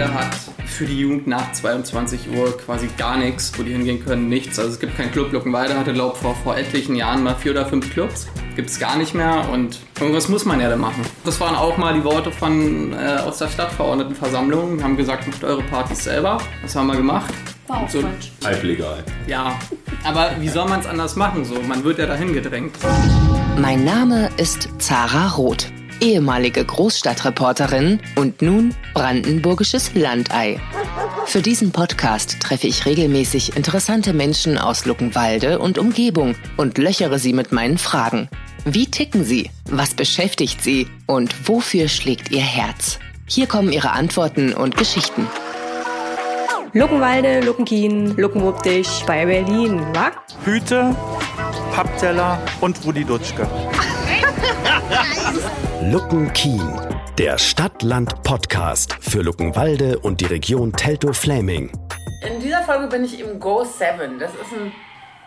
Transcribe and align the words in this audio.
Luckenwalde 0.00 0.14
hat 0.14 0.36
für 0.66 0.86
die 0.86 0.98
Jugend 1.00 1.26
nach 1.26 1.52
22 1.52 2.30
Uhr 2.30 2.56
quasi 2.56 2.88
gar 2.96 3.16
nichts, 3.16 3.52
wo 3.58 3.62
die 3.62 3.72
hingehen 3.72 4.04
können, 4.04 4.28
nichts. 4.28 4.58
Also 4.58 4.70
es 4.72 4.80
gibt 4.80 4.96
keinen 4.96 5.12
Club. 5.12 5.32
Luckenwalde 5.32 5.76
hatte, 5.78 5.92
glaube 5.92 6.14
ich, 6.16 6.22
vor, 6.22 6.34
vor 6.36 6.56
etlichen 6.56 6.94
Jahren 6.96 7.22
mal 7.22 7.34
vier 7.34 7.52
oder 7.52 7.66
fünf 7.66 7.92
Clubs. 7.92 8.26
Gibt 8.56 8.70
es 8.70 8.78
gar 8.78 8.96
nicht 8.96 9.14
mehr 9.14 9.48
und 9.52 9.78
irgendwas 10.00 10.28
muss 10.28 10.44
man 10.44 10.60
ja 10.60 10.68
da 10.70 10.76
machen. 10.76 11.02
Das 11.24 11.40
waren 11.40 11.54
auch 11.54 11.76
mal 11.76 11.94
die 11.94 12.04
Worte 12.04 12.30
von 12.30 12.92
äh, 12.92 13.18
aus 13.20 13.38
der 13.38 13.48
Stadtverordnetenversammlung. 13.48 14.78
Wir 14.78 14.84
haben 14.84 14.96
gesagt, 14.96 15.26
macht 15.28 15.44
eure 15.44 15.62
Partys 15.64 16.04
selber. 16.04 16.38
Das 16.62 16.74
haben 16.76 16.86
wir 16.88 16.96
gemacht. 16.96 17.32
War 17.66 17.82
auch 17.82 17.88
So- 17.88 18.00
falsch. 18.00 18.32
Halblegal. 18.44 19.04
Ja, 19.26 19.58
aber 20.04 20.30
wie 20.40 20.48
soll 20.48 20.68
man 20.68 20.80
es 20.80 20.86
anders 20.86 21.14
machen? 21.16 21.44
So, 21.44 21.56
man 21.66 21.84
wird 21.84 21.98
ja 21.98 22.06
dahin 22.06 22.32
gedrängt. 22.32 22.76
Mein 23.58 23.84
Name 23.84 24.30
ist 24.38 24.68
Zara 24.78 25.28
Roth, 25.28 25.66
ehemalige 26.00 26.64
Großstadtreporterin 26.64 28.00
und 28.16 28.42
nun 28.42 28.74
brandenburgisches 28.94 29.94
Landei. 29.94 30.60
Für 31.26 31.42
diesen 31.42 31.70
Podcast 31.70 32.40
treffe 32.40 32.66
ich 32.66 32.86
regelmäßig 32.86 33.56
interessante 33.56 34.12
Menschen 34.12 34.58
aus 34.58 34.84
Luckenwalde 34.84 35.58
und 35.58 35.78
Umgebung 35.78 36.34
und 36.56 36.78
löchere 36.78 37.18
sie 37.18 37.32
mit 37.32 37.52
meinen 37.52 37.78
Fragen. 37.78 38.28
Wie 38.64 38.86
ticken 38.86 39.24
sie? 39.24 39.50
Was 39.66 39.94
beschäftigt 39.94 40.62
sie? 40.62 40.88
Und 41.06 41.48
wofür 41.48 41.88
schlägt 41.88 42.30
ihr 42.30 42.42
Herz? 42.42 42.98
Hier 43.26 43.46
kommen 43.46 43.72
ihre 43.72 43.92
Antworten 43.92 44.52
und 44.52 44.76
Geschichten. 44.76 45.26
Luckenwalde, 46.72 47.40
Luckenkien, 47.40 48.16
Luckenwuppdich 48.16 49.04
bei 49.06 49.26
Berlin, 49.26 49.80
wa? 49.92 50.10
Hüte, 50.44 50.94
Pappteller 51.72 52.40
und 52.60 52.84
Rudi 52.84 53.04
Dutschke. 53.04 53.48
Luckenkien, 55.82 56.78
der 57.18 57.38
Stadt-Land-Podcast 57.38 58.96
für 59.00 59.22
Luckenwalde 59.22 59.98
und 59.98 60.20
die 60.20 60.26
Region 60.26 60.72
Teltow-Fläming. 60.72 61.70
In 62.26 62.40
dieser 62.40 62.62
Folge 62.62 62.88
bin 62.88 63.04
ich 63.04 63.20
im 63.20 63.40
Go 63.40 63.64
7. 63.64 64.18
Das 64.18 64.32
ist 64.32 64.52
ein 64.52 64.72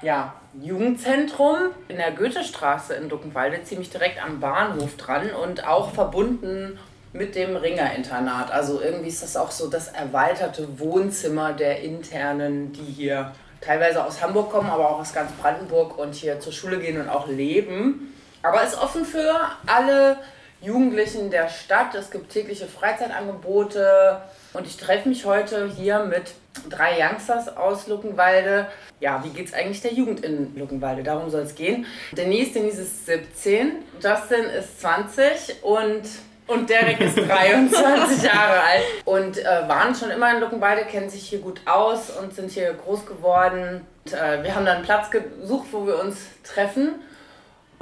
ja, 0.01 0.33
Jugendzentrum 0.61 1.57
in 1.87 1.97
der 1.97 2.11
Goethestraße 2.11 2.93
in 2.93 3.09
Luckenwalde, 3.09 3.63
ziemlich 3.63 3.89
direkt 3.89 4.23
am 4.23 4.39
Bahnhof 4.39 4.95
dran 4.97 5.31
und 5.31 5.67
auch 5.67 5.91
verbunden 5.91 6.77
mit 7.13 7.35
dem 7.35 7.55
Ringer-Internat. 7.55 8.51
Also 8.51 8.81
irgendwie 8.81 9.09
ist 9.09 9.23
das 9.23 9.37
auch 9.37 9.51
so 9.51 9.69
das 9.69 9.87
erweiterte 9.87 10.79
Wohnzimmer 10.79 11.53
der 11.53 11.81
Internen, 11.81 12.73
die 12.73 12.91
hier 12.91 13.31
teilweise 13.61 14.03
aus 14.03 14.21
Hamburg 14.21 14.51
kommen, 14.51 14.69
aber 14.69 14.89
auch 14.89 14.99
aus 14.99 15.13
ganz 15.13 15.31
Brandenburg 15.33 15.97
und 15.97 16.15
hier 16.15 16.39
zur 16.39 16.51
Schule 16.51 16.79
gehen 16.79 16.99
und 16.99 17.09
auch 17.09 17.27
leben. 17.27 18.13
Aber 18.43 18.61
ist 18.61 18.77
offen 18.77 19.05
für 19.05 19.39
alle 19.65 20.17
Jugendlichen 20.61 21.31
der 21.31 21.49
Stadt. 21.49 21.95
Es 21.95 22.11
gibt 22.11 22.31
tägliche 22.31 22.67
Freizeitangebote 22.67 24.21
und 24.53 24.67
ich 24.67 24.77
treffe 24.77 25.09
mich 25.09 25.25
heute 25.25 25.69
hier 25.69 25.99
mit 25.99 26.33
drei 26.69 26.97
Youngsters 26.99 27.55
aus 27.55 27.87
Luckenwalde. 27.87 28.67
Ja, 28.99 29.23
wie 29.23 29.29
geht 29.29 29.47
es 29.47 29.53
eigentlich 29.53 29.81
der 29.81 29.93
Jugend 29.93 30.23
in 30.25 30.55
Luckenwalde? 30.57 31.03
Darum 31.03 31.29
soll 31.29 31.41
es 31.41 31.55
gehen. 31.55 31.85
Denise, 32.11 32.53
Denise 32.53 32.81
ist 32.81 33.05
17, 33.05 33.71
Justin 34.01 34.45
ist 34.45 34.81
20 34.81 35.63
und 35.63 36.03
und 36.45 36.69
Derek 36.69 36.99
ist 36.99 37.17
23 37.29 38.23
Jahre 38.23 38.59
alt 38.59 38.83
und 39.05 39.37
äh, 39.37 39.45
waren 39.45 39.95
schon 39.95 40.11
immer 40.11 40.33
in 40.33 40.41
Luckenwalde, 40.41 40.83
kennen 40.83 41.09
sich 41.09 41.27
hier 41.29 41.39
gut 41.39 41.61
aus 41.65 42.09
und 42.09 42.35
sind 42.35 42.51
hier 42.51 42.73
groß 42.73 43.05
geworden. 43.05 43.87
Und, 44.05 44.13
äh, 44.13 44.43
wir 44.43 44.53
haben 44.53 44.65
dann 44.65 44.77
einen 44.77 44.85
Platz 44.85 45.09
gesucht, 45.09 45.67
wo 45.71 45.87
wir 45.87 46.01
uns 46.01 46.17
treffen. 46.43 46.95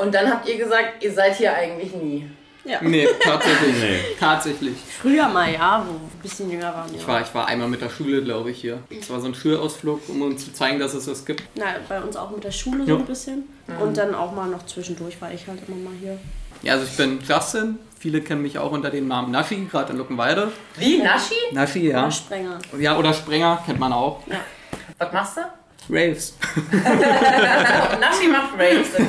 Und 0.02 0.13
dann 0.13 0.30
habt 0.30 0.47
ihr 0.49 0.57
gesagt, 0.57 1.03
ihr 1.03 1.13
seid 1.13 1.35
hier 1.38 1.53
eigentlich 1.53 1.94
nie. 1.94 2.30
Nee, 2.81 3.07
tatsächlich. 3.23 3.75
Nee. 3.81 3.99
Tatsächlich. 4.19 4.75
Früher 5.02 5.27
mal, 5.27 5.52
ja, 5.52 5.83
wo 5.83 5.94
wir 5.94 5.99
ein 5.99 6.19
bisschen 6.21 6.52
jünger 6.52 6.71
waren. 6.73 6.94
Ich 6.94 7.02
Ja. 7.02 7.07
war, 7.07 7.21
ich 7.21 7.33
war 7.33 7.47
einmal 7.47 7.67
mit 7.67 7.81
der 7.81 7.89
Schule, 7.89 8.22
glaube 8.23 8.52
ich, 8.52 8.61
hier. 8.61 8.77
Es 8.91 9.09
war 9.09 9.19
so 9.19 9.25
ein 9.27 9.33
Schulausflug, 9.33 10.07
um 10.09 10.22
uns 10.22 10.45
zu 10.45 10.53
zeigen, 10.53 10.79
dass 10.79 10.94
es 10.94 11.05
das 11.05 11.25
gibt. 11.25 11.41
Na, 11.55 11.66
bei 11.89 11.99
uns 11.99 12.16
auch 12.16 12.29
mit 12.29 12.44
der 12.44 12.51
Schule 12.51 12.84
so 12.85 12.91
Ja. 12.91 12.97
ein 12.97 13.06
bisschen. 13.06 13.44
Und 13.79 13.97
dann 13.97 14.13
auch 14.13 14.31
mal 14.34 14.47
noch 14.47 14.63
zwischendurch 14.67 15.19
war 15.19 15.31
ich 15.34 15.47
halt 15.47 15.59
immer 15.67 15.78
mal 15.89 15.94
hier. 16.00 16.19
Ja, 16.62 16.73
also 16.73 16.85
ich 16.85 16.95
bin 16.95 17.19
Justin. 17.28 17.79
Viele 17.97 18.22
kennen 18.22 18.44
mich 18.44 18.59
auch 18.59 18.72
unter 18.72 18.91
dem 18.91 19.07
Namen 19.07 19.31
Naschi, 19.31 19.68
gerade 19.72 19.94
in 19.94 19.97
Luckenwalde. 19.97 20.51
Wie, 20.78 21.00
Naschi? 21.00 21.33
Naschi, 21.53 21.89
ja. 21.89 22.01
Oder 22.03 22.12
Sprenger. 22.12 22.59
Ja, 22.79 22.97
oder 23.00 23.13
Sprenger, 23.13 23.63
kennt 23.66 23.79
man 23.79 23.91
auch. 23.91 24.19
Was 25.00 25.12
machst 25.12 25.38
du? 25.38 25.41
Raves. 25.90 26.34
Naschi 28.00 28.28
macht 28.28 28.53
Raves 28.58 28.94
in. 28.97 29.08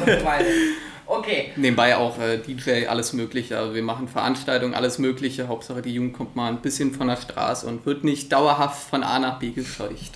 Okay. 1.06 1.52
Nebenbei 1.56 1.96
auch 1.96 2.18
äh, 2.18 2.38
DJ, 2.38 2.86
alles 2.86 3.12
Mögliche. 3.12 3.58
Also 3.58 3.74
wir 3.74 3.82
machen 3.82 4.08
Veranstaltungen, 4.08 4.74
alles 4.74 4.98
Mögliche. 4.98 5.48
Hauptsache 5.48 5.82
die 5.82 5.92
Jugend 5.94 6.14
kommt 6.14 6.36
mal 6.36 6.48
ein 6.48 6.62
bisschen 6.62 6.92
von 6.94 7.08
der 7.08 7.16
Straße 7.16 7.66
und 7.66 7.84
wird 7.84 8.02
nicht 8.04 8.32
dauerhaft 8.32 8.88
von 8.88 9.02
A 9.02 9.18
nach 9.18 9.38
B 9.38 9.50
gescheucht. 9.50 10.12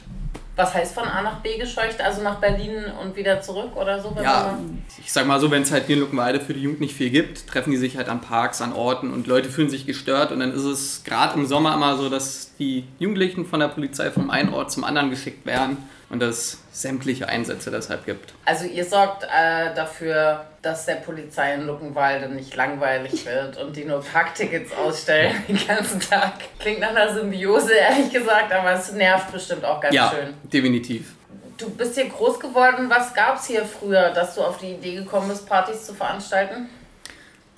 Was 0.54 0.72
heißt 0.72 0.94
von 0.94 1.04
A 1.04 1.20
nach 1.20 1.40
B 1.40 1.58
gescheucht? 1.58 2.00
Also 2.00 2.22
nach 2.22 2.36
Berlin 2.36 2.72
und 3.02 3.14
wieder 3.14 3.42
zurück 3.42 3.76
oder 3.76 4.00
so? 4.00 4.10
wenn 4.16 4.24
Ja, 4.24 4.52
man- 4.56 4.82
ich 5.04 5.12
sag 5.12 5.26
mal 5.26 5.38
so, 5.38 5.50
wenn 5.50 5.60
es 5.62 5.70
halt 5.70 5.84
hier 5.86 5.96
in 5.96 6.00
Luckenwalde 6.00 6.40
für 6.40 6.54
die 6.54 6.62
Jugend 6.62 6.80
nicht 6.80 6.94
viel 6.96 7.10
gibt, 7.10 7.46
treffen 7.46 7.72
die 7.72 7.76
sich 7.76 7.98
halt 7.98 8.08
an 8.08 8.22
Parks, 8.22 8.62
an 8.62 8.72
Orten 8.72 9.12
und 9.12 9.26
Leute 9.26 9.50
fühlen 9.50 9.68
sich 9.68 9.84
gestört 9.84 10.32
und 10.32 10.40
dann 10.40 10.52
ist 10.52 10.64
es 10.64 11.04
gerade 11.04 11.38
im 11.38 11.44
Sommer 11.44 11.74
immer 11.74 11.98
so, 11.98 12.08
dass 12.08 12.56
die 12.58 12.84
Jugendlichen 12.98 13.44
von 13.44 13.60
der 13.60 13.68
Polizei 13.68 14.10
vom 14.10 14.30
einen 14.30 14.54
Ort 14.54 14.72
zum 14.72 14.84
anderen 14.84 15.10
geschickt 15.10 15.44
werden 15.44 15.76
und 16.08 16.22
es 16.22 16.58
sämtliche 16.72 17.28
Einsätze 17.28 17.70
deshalb 17.70 18.06
gibt. 18.06 18.32
Also 18.44 18.64
ihr 18.64 18.84
sorgt 18.84 19.24
äh, 19.24 19.74
dafür, 19.74 20.44
dass 20.62 20.86
der 20.86 20.96
Polizei 20.96 21.54
in 21.54 21.66
Luckenwalde 21.66 22.28
nicht 22.28 22.54
langweilig 22.54 23.26
wird 23.26 23.56
und 23.56 23.74
die 23.76 23.84
nur 23.84 24.00
Parktickets 24.02 24.72
ausstellen 24.72 25.34
den 25.48 25.66
ganzen 25.66 25.98
Tag. 26.00 26.34
Klingt 26.58 26.80
nach 26.80 26.90
einer 26.90 27.12
Symbiose, 27.12 27.72
ehrlich 27.74 28.12
gesagt, 28.12 28.52
aber 28.52 28.72
es 28.72 28.92
nervt 28.92 29.32
bestimmt 29.32 29.64
auch 29.64 29.80
ganz 29.80 29.94
Ja, 29.94 30.10
schön. 30.14 30.34
definitiv. 30.44 31.14
Du 31.58 31.70
bist 31.70 31.94
hier 31.94 32.08
groß 32.08 32.38
geworden. 32.38 32.90
Was 32.90 33.14
gab 33.14 33.36
es 33.38 33.46
hier 33.46 33.64
früher, 33.64 34.10
dass 34.10 34.34
du 34.34 34.42
auf 34.42 34.58
die 34.58 34.72
Idee 34.72 34.94
gekommen 34.96 35.28
bist, 35.28 35.48
Partys 35.48 35.86
zu 35.86 35.94
veranstalten? 35.94 36.68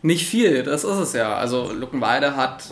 Nicht 0.03 0.29
viel, 0.29 0.63
das 0.63 0.85
ist 0.85 0.97
es 0.97 1.13
ja. 1.13 1.35
Also 1.37 1.73
Luckenwalde 1.73 2.37
hat 2.37 2.63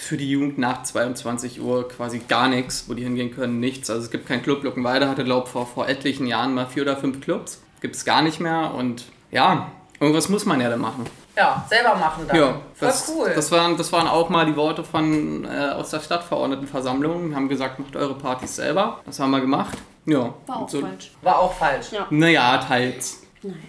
für 0.00 0.16
die 0.16 0.30
Jugend 0.30 0.58
nach 0.58 0.82
22 0.82 1.60
Uhr 1.60 1.88
quasi 1.88 2.20
gar 2.20 2.48
nichts, 2.48 2.84
wo 2.88 2.94
die 2.94 3.04
hingehen 3.04 3.34
können, 3.34 3.60
nichts. 3.60 3.90
Also 3.90 4.02
es 4.02 4.10
gibt 4.10 4.26
keinen 4.26 4.42
Club. 4.42 4.62
Luckenwalde 4.62 5.08
hatte, 5.08 5.24
glaube 5.24 5.46
ich, 5.46 5.52
vor, 5.52 5.66
vor 5.66 5.88
etlichen 5.88 6.26
Jahren 6.26 6.54
mal 6.54 6.66
vier 6.66 6.82
oder 6.82 6.96
fünf 6.96 7.20
Clubs. 7.20 7.62
Gibt 7.80 7.96
es 7.96 8.04
gar 8.04 8.22
nicht 8.22 8.40
mehr 8.40 8.72
und 8.74 9.04
ja, 9.30 9.70
irgendwas 10.00 10.28
muss 10.28 10.44
man 10.46 10.60
ja 10.60 10.70
da 10.70 10.76
machen. 10.76 11.06
Ja, 11.36 11.64
selber 11.68 11.94
machen 11.94 12.24
dann. 12.26 12.36
Ja, 12.36 12.60
Voll 12.74 12.88
das, 12.88 13.12
cool. 13.14 13.32
Das 13.34 13.52
waren, 13.52 13.76
das 13.76 13.92
waren 13.92 14.08
auch 14.08 14.28
mal 14.28 14.46
die 14.46 14.56
Worte 14.56 14.84
von 14.84 15.44
äh, 15.44 15.70
aus 15.70 15.90
der 15.90 16.00
Stadtverordnetenversammlung. 16.00 17.30
Wir 17.30 17.36
haben 17.36 17.48
gesagt, 17.48 17.78
macht 17.78 17.96
eure 17.96 18.14
Partys 18.14 18.56
selber. 18.56 19.00
Das 19.06 19.20
haben 19.20 19.30
wir 19.30 19.40
gemacht. 19.40 19.78
Ja. 20.06 20.34
War 20.46 20.56
auch 20.56 20.68
so, 20.68 20.80
falsch. 20.80 21.12
War 21.22 21.38
auch 21.38 21.52
falsch. 21.52 21.92
Ja. 21.92 22.06
Naja, 22.10 22.58
teils. 22.58 23.22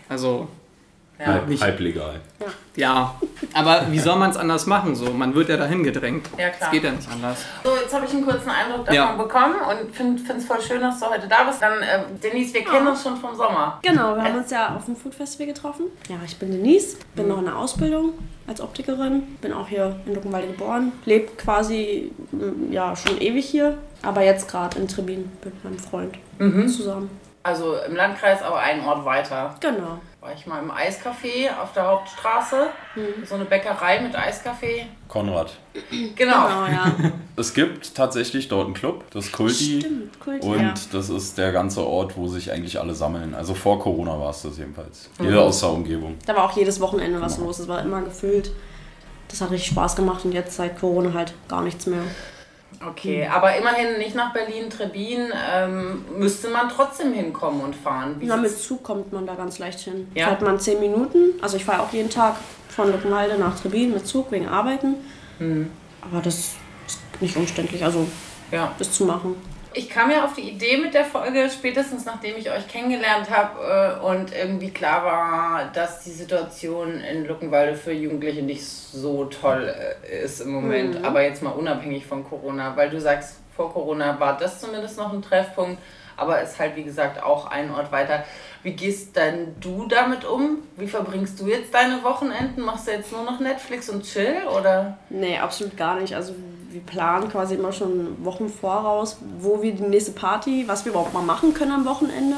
Also, 0.09 0.47
Ja. 1.21 1.27
Halb, 1.33 1.47
nicht- 1.47 1.61
halblegal. 1.61 2.15
ja. 2.75 3.15
Aber 3.53 3.85
wie 3.91 3.99
soll 3.99 4.17
man 4.17 4.31
es 4.31 4.37
anders 4.37 4.65
machen? 4.65 4.95
So, 4.95 5.11
man 5.11 5.35
wird 5.35 5.49
ja 5.49 5.57
dahin 5.57 5.83
gedrängt. 5.83 6.27
Ja, 6.37 6.49
klar. 6.49 6.69
Es 6.69 6.71
geht 6.71 6.83
ja 6.83 6.91
nicht 6.91 7.07
anders. 7.11 7.45
So, 7.63 7.69
jetzt 7.75 7.93
habe 7.93 8.05
ich 8.05 8.11
einen 8.13 8.25
kurzen 8.25 8.49
Eindruck 8.49 8.85
davon 8.85 8.95
Ja. 8.95 9.11
bekommen 9.15 9.55
und 9.69 9.95
finde 9.95 10.21
es 10.37 10.45
voll 10.45 10.61
schön, 10.61 10.81
dass 10.81 10.99
du 10.99 11.05
heute 11.07 11.27
da 11.27 11.43
bist. 11.43 11.61
Dann, 11.61 11.81
äh, 11.81 11.99
Denise, 12.23 12.53
wir 12.55 12.63
kennen 12.63 12.87
uns 12.87 13.03
schon 13.03 13.17
vom 13.17 13.35
Sommer. 13.35 13.79
Genau, 13.83 14.15
wir 14.15 14.23
haben 14.23 14.35
uns 14.37 14.49
ja 14.49 14.75
auf 14.75 14.85
dem 14.85 14.95
Food 14.95 15.13
Festival 15.13 15.47
getroffen. 15.47 15.85
Ja, 16.09 16.15
ich 16.25 16.37
bin 16.37 16.51
Denise, 16.51 16.97
bin 17.15 17.27
noch 17.27 17.39
in 17.39 17.45
der 17.45 17.57
Ausbildung 17.57 18.13
als 18.47 18.59
Optikerin, 18.61 19.23
bin 19.41 19.53
auch 19.53 19.67
hier 19.67 19.95
in 20.05 20.15
Luckenwalde 20.15 20.47
geboren, 20.47 20.91
lebe 21.05 21.27
quasi 21.37 22.11
ja 22.71 22.95
schon 22.95 23.19
ewig 23.21 23.45
hier, 23.45 23.77
aber 24.01 24.23
jetzt 24.23 24.49
gerade 24.49 24.79
in 24.79 24.87
Trebin 24.87 25.31
mit 25.43 25.63
meinem 25.63 25.77
Freund 25.79 26.15
zusammen. 26.71 27.09
Also 27.43 27.75
im 27.75 27.95
Landkreis, 27.95 28.41
aber 28.43 28.59
einen 28.59 28.85
Ort 28.85 29.03
weiter. 29.03 29.55
Genau. 29.59 29.99
War 30.19 30.33
ich 30.33 30.45
mal 30.45 30.61
im 30.61 30.71
Eiscafé 30.71 31.49
auf 31.59 31.73
der 31.73 31.87
Hauptstraße. 31.87 32.69
So 33.25 33.35
eine 33.35 33.45
Bäckerei 33.45 33.99
mit 34.01 34.15
Eiscafé. 34.15 34.83
Konrad. 35.07 35.57
Genau. 35.89 36.47
Genau, 36.47 36.65
ja. 36.67 36.91
Es 37.37 37.55
gibt 37.55 37.95
tatsächlich 37.95 38.47
dort 38.49 38.65
einen 38.65 38.73
Club, 38.75 39.09
das 39.09 39.31
Kulti. 39.31 39.79
Stimmt, 39.79 40.19
Kult, 40.19 40.43
Und 40.43 40.61
ja. 40.61 40.73
das 40.91 41.09
ist 41.09 41.39
der 41.39 41.51
ganze 41.51 41.83
Ort, 41.83 42.15
wo 42.17 42.27
sich 42.27 42.51
eigentlich 42.51 42.79
alle 42.79 42.93
sammeln. 42.93 43.33
Also 43.33 43.55
vor 43.55 43.79
Corona 43.79 44.19
war 44.19 44.29
es 44.29 44.43
das 44.43 44.59
jedenfalls. 44.59 45.09
Jeder 45.19 45.41
aus 45.41 45.61
der 45.61 45.69
Umgebung. 45.69 46.17
Da 46.27 46.35
war 46.35 46.43
auch 46.43 46.55
jedes 46.55 46.79
Wochenende 46.79 47.19
was 47.19 47.39
los, 47.39 47.57
es 47.57 47.67
war 47.67 47.81
immer 47.81 48.01
gefüllt. 48.01 48.51
Das 49.29 49.41
hat 49.41 49.49
richtig 49.49 49.71
Spaß 49.71 49.95
gemacht 49.95 50.23
und 50.25 50.33
jetzt 50.33 50.55
seit 50.55 50.77
Corona 50.77 51.13
halt 51.13 51.33
gar 51.47 51.61
nichts 51.63 51.87
mehr. 51.87 52.03
Okay, 52.89 53.27
aber 53.27 53.55
immerhin 53.55 53.97
nicht 53.97 54.15
nach 54.15 54.33
Berlin, 54.33 54.69
Trebin. 54.69 55.31
Ähm, 55.53 56.05
müsste 56.17 56.49
man 56.49 56.69
trotzdem 56.69 57.13
hinkommen 57.13 57.61
und 57.61 57.75
fahren. 57.75 58.15
Wie 58.19 58.25
Na, 58.25 58.37
mit 58.37 58.57
Zug 58.57 58.83
kommt 58.83 59.13
man 59.13 59.27
da 59.27 59.35
ganz 59.35 59.59
leicht 59.59 59.79
hin. 59.79 60.09
Ja. 60.15 60.27
Fährt 60.27 60.41
man 60.41 60.59
10 60.59 60.79
Minuten. 60.79 61.39
Also 61.41 61.57
ich 61.57 61.65
fahre 61.65 61.81
auch 61.83 61.93
jeden 61.93 62.09
Tag 62.09 62.35
von 62.69 62.91
Luckenwalde 62.91 63.37
nach 63.37 63.59
Trebin 63.59 63.93
mit 63.93 64.07
Zug 64.07 64.31
wegen 64.31 64.47
Arbeiten. 64.47 64.95
Hm. 65.37 65.69
Aber 66.01 66.21
das 66.21 66.35
ist 66.35 66.57
nicht 67.19 67.35
umständlich, 67.35 67.83
also 67.83 68.07
ja. 68.51 68.71
das 68.79 68.91
zu 68.91 69.05
machen. 69.05 69.35
Ich 69.73 69.89
kam 69.89 70.11
ja 70.11 70.25
auf 70.25 70.33
die 70.33 70.49
Idee 70.49 70.77
mit 70.77 70.93
der 70.93 71.05
Folge, 71.05 71.49
spätestens 71.49 72.05
nachdem 72.05 72.35
ich 72.35 72.51
euch 72.51 72.67
kennengelernt 72.67 73.29
habe 73.29 74.01
äh, 74.01 74.05
und 74.05 74.35
irgendwie 74.35 74.69
klar 74.69 75.05
war, 75.05 75.71
dass 75.73 76.03
die 76.03 76.11
Situation 76.11 76.99
in 76.99 77.25
Luckenwalde 77.25 77.75
für 77.75 77.93
Jugendliche 77.93 78.41
nicht 78.41 78.65
so 78.65 79.25
toll 79.25 79.73
äh, 79.73 80.23
ist 80.23 80.41
im 80.41 80.51
Moment. 80.51 80.99
Mhm. 80.99 81.05
Aber 81.05 81.23
jetzt 81.23 81.41
mal 81.41 81.51
unabhängig 81.51 82.05
von 82.05 82.27
Corona, 82.27 82.75
weil 82.75 82.89
du 82.89 82.99
sagst, 82.99 83.37
vor 83.55 83.71
Corona 83.71 84.19
war 84.19 84.37
das 84.37 84.59
zumindest 84.59 84.97
noch 84.97 85.13
ein 85.13 85.21
Treffpunkt, 85.21 85.81
aber 86.17 86.41
ist 86.41 86.59
halt 86.59 86.75
wie 86.75 86.83
gesagt 86.83 87.23
auch 87.23 87.49
ein 87.49 87.71
Ort 87.71 87.93
weiter. 87.93 88.25
Wie 88.63 88.73
gehst 88.73 89.15
denn 89.15 89.55
du 89.61 89.87
damit 89.87 90.25
um? 90.25 90.59
Wie 90.75 90.87
verbringst 90.87 91.39
du 91.39 91.47
jetzt 91.47 91.73
deine 91.73 92.03
Wochenenden? 92.03 92.61
Machst 92.61 92.87
du 92.87 92.91
jetzt 92.91 93.11
nur 93.11 93.23
noch 93.23 93.39
Netflix 93.39 93.89
und 93.89 94.03
Chill 94.03 94.35
oder? 94.57 94.97
Nee, 95.09 95.37
absolut 95.37 95.77
gar 95.77 95.99
nicht. 95.99 96.13
Also 96.13 96.33
wir 96.71 96.81
planen 96.81 97.29
quasi 97.29 97.55
immer 97.55 97.71
schon 97.71 98.23
Wochen 98.23 98.49
voraus, 98.49 99.17
wo 99.39 99.61
wir 99.61 99.73
die 99.73 99.83
nächste 99.83 100.11
Party, 100.11 100.63
was 100.67 100.85
wir 100.85 100.91
überhaupt 100.91 101.13
mal 101.13 101.23
machen 101.23 101.53
können 101.53 101.71
am 101.71 101.85
Wochenende. 101.85 102.37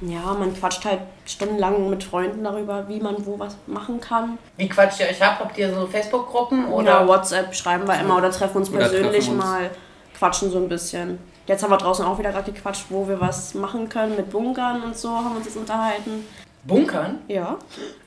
Ja, 0.00 0.34
man 0.38 0.52
quatscht 0.54 0.84
halt 0.84 1.00
stundenlang 1.24 1.88
mit 1.88 2.02
Freunden 2.04 2.42
darüber, 2.44 2.88
wie 2.88 3.00
man 3.00 3.24
wo 3.24 3.38
was 3.38 3.56
machen 3.66 4.00
kann. 4.00 4.38
Wie 4.56 4.68
quatscht 4.68 5.00
ihr 5.00 5.06
euch 5.06 5.22
ab? 5.22 5.38
Habt 5.40 5.56
ihr 5.56 5.72
so 5.72 5.86
Facebook-Gruppen 5.86 6.66
Oder 6.66 7.02
oder? 7.02 7.08
WhatsApp 7.08 7.54
schreiben 7.54 7.86
wir 7.86 7.98
immer 8.00 8.18
oder 8.18 8.30
treffen 8.30 8.58
uns 8.58 8.70
Oder 8.70 8.80
persönlich 8.80 9.24
treffen 9.26 9.34
uns. 9.36 9.44
mal, 9.44 9.70
quatschen 10.18 10.50
so 10.50 10.58
ein 10.58 10.68
bisschen. 10.68 11.18
Jetzt 11.46 11.62
haben 11.62 11.70
wir 11.70 11.76
draußen 11.76 12.04
auch 12.04 12.18
wieder 12.18 12.32
gerade 12.32 12.50
gequatscht, 12.52 12.86
wo 12.88 13.06
wir 13.06 13.20
was 13.20 13.54
machen 13.54 13.88
können 13.88 14.16
mit 14.16 14.30
Bunkern 14.30 14.82
und 14.82 14.96
so, 14.96 15.10
haben 15.10 15.36
uns 15.36 15.46
jetzt 15.46 15.56
unterhalten. 15.56 16.26
Bunkern? 16.64 17.18
Ja. 17.28 17.58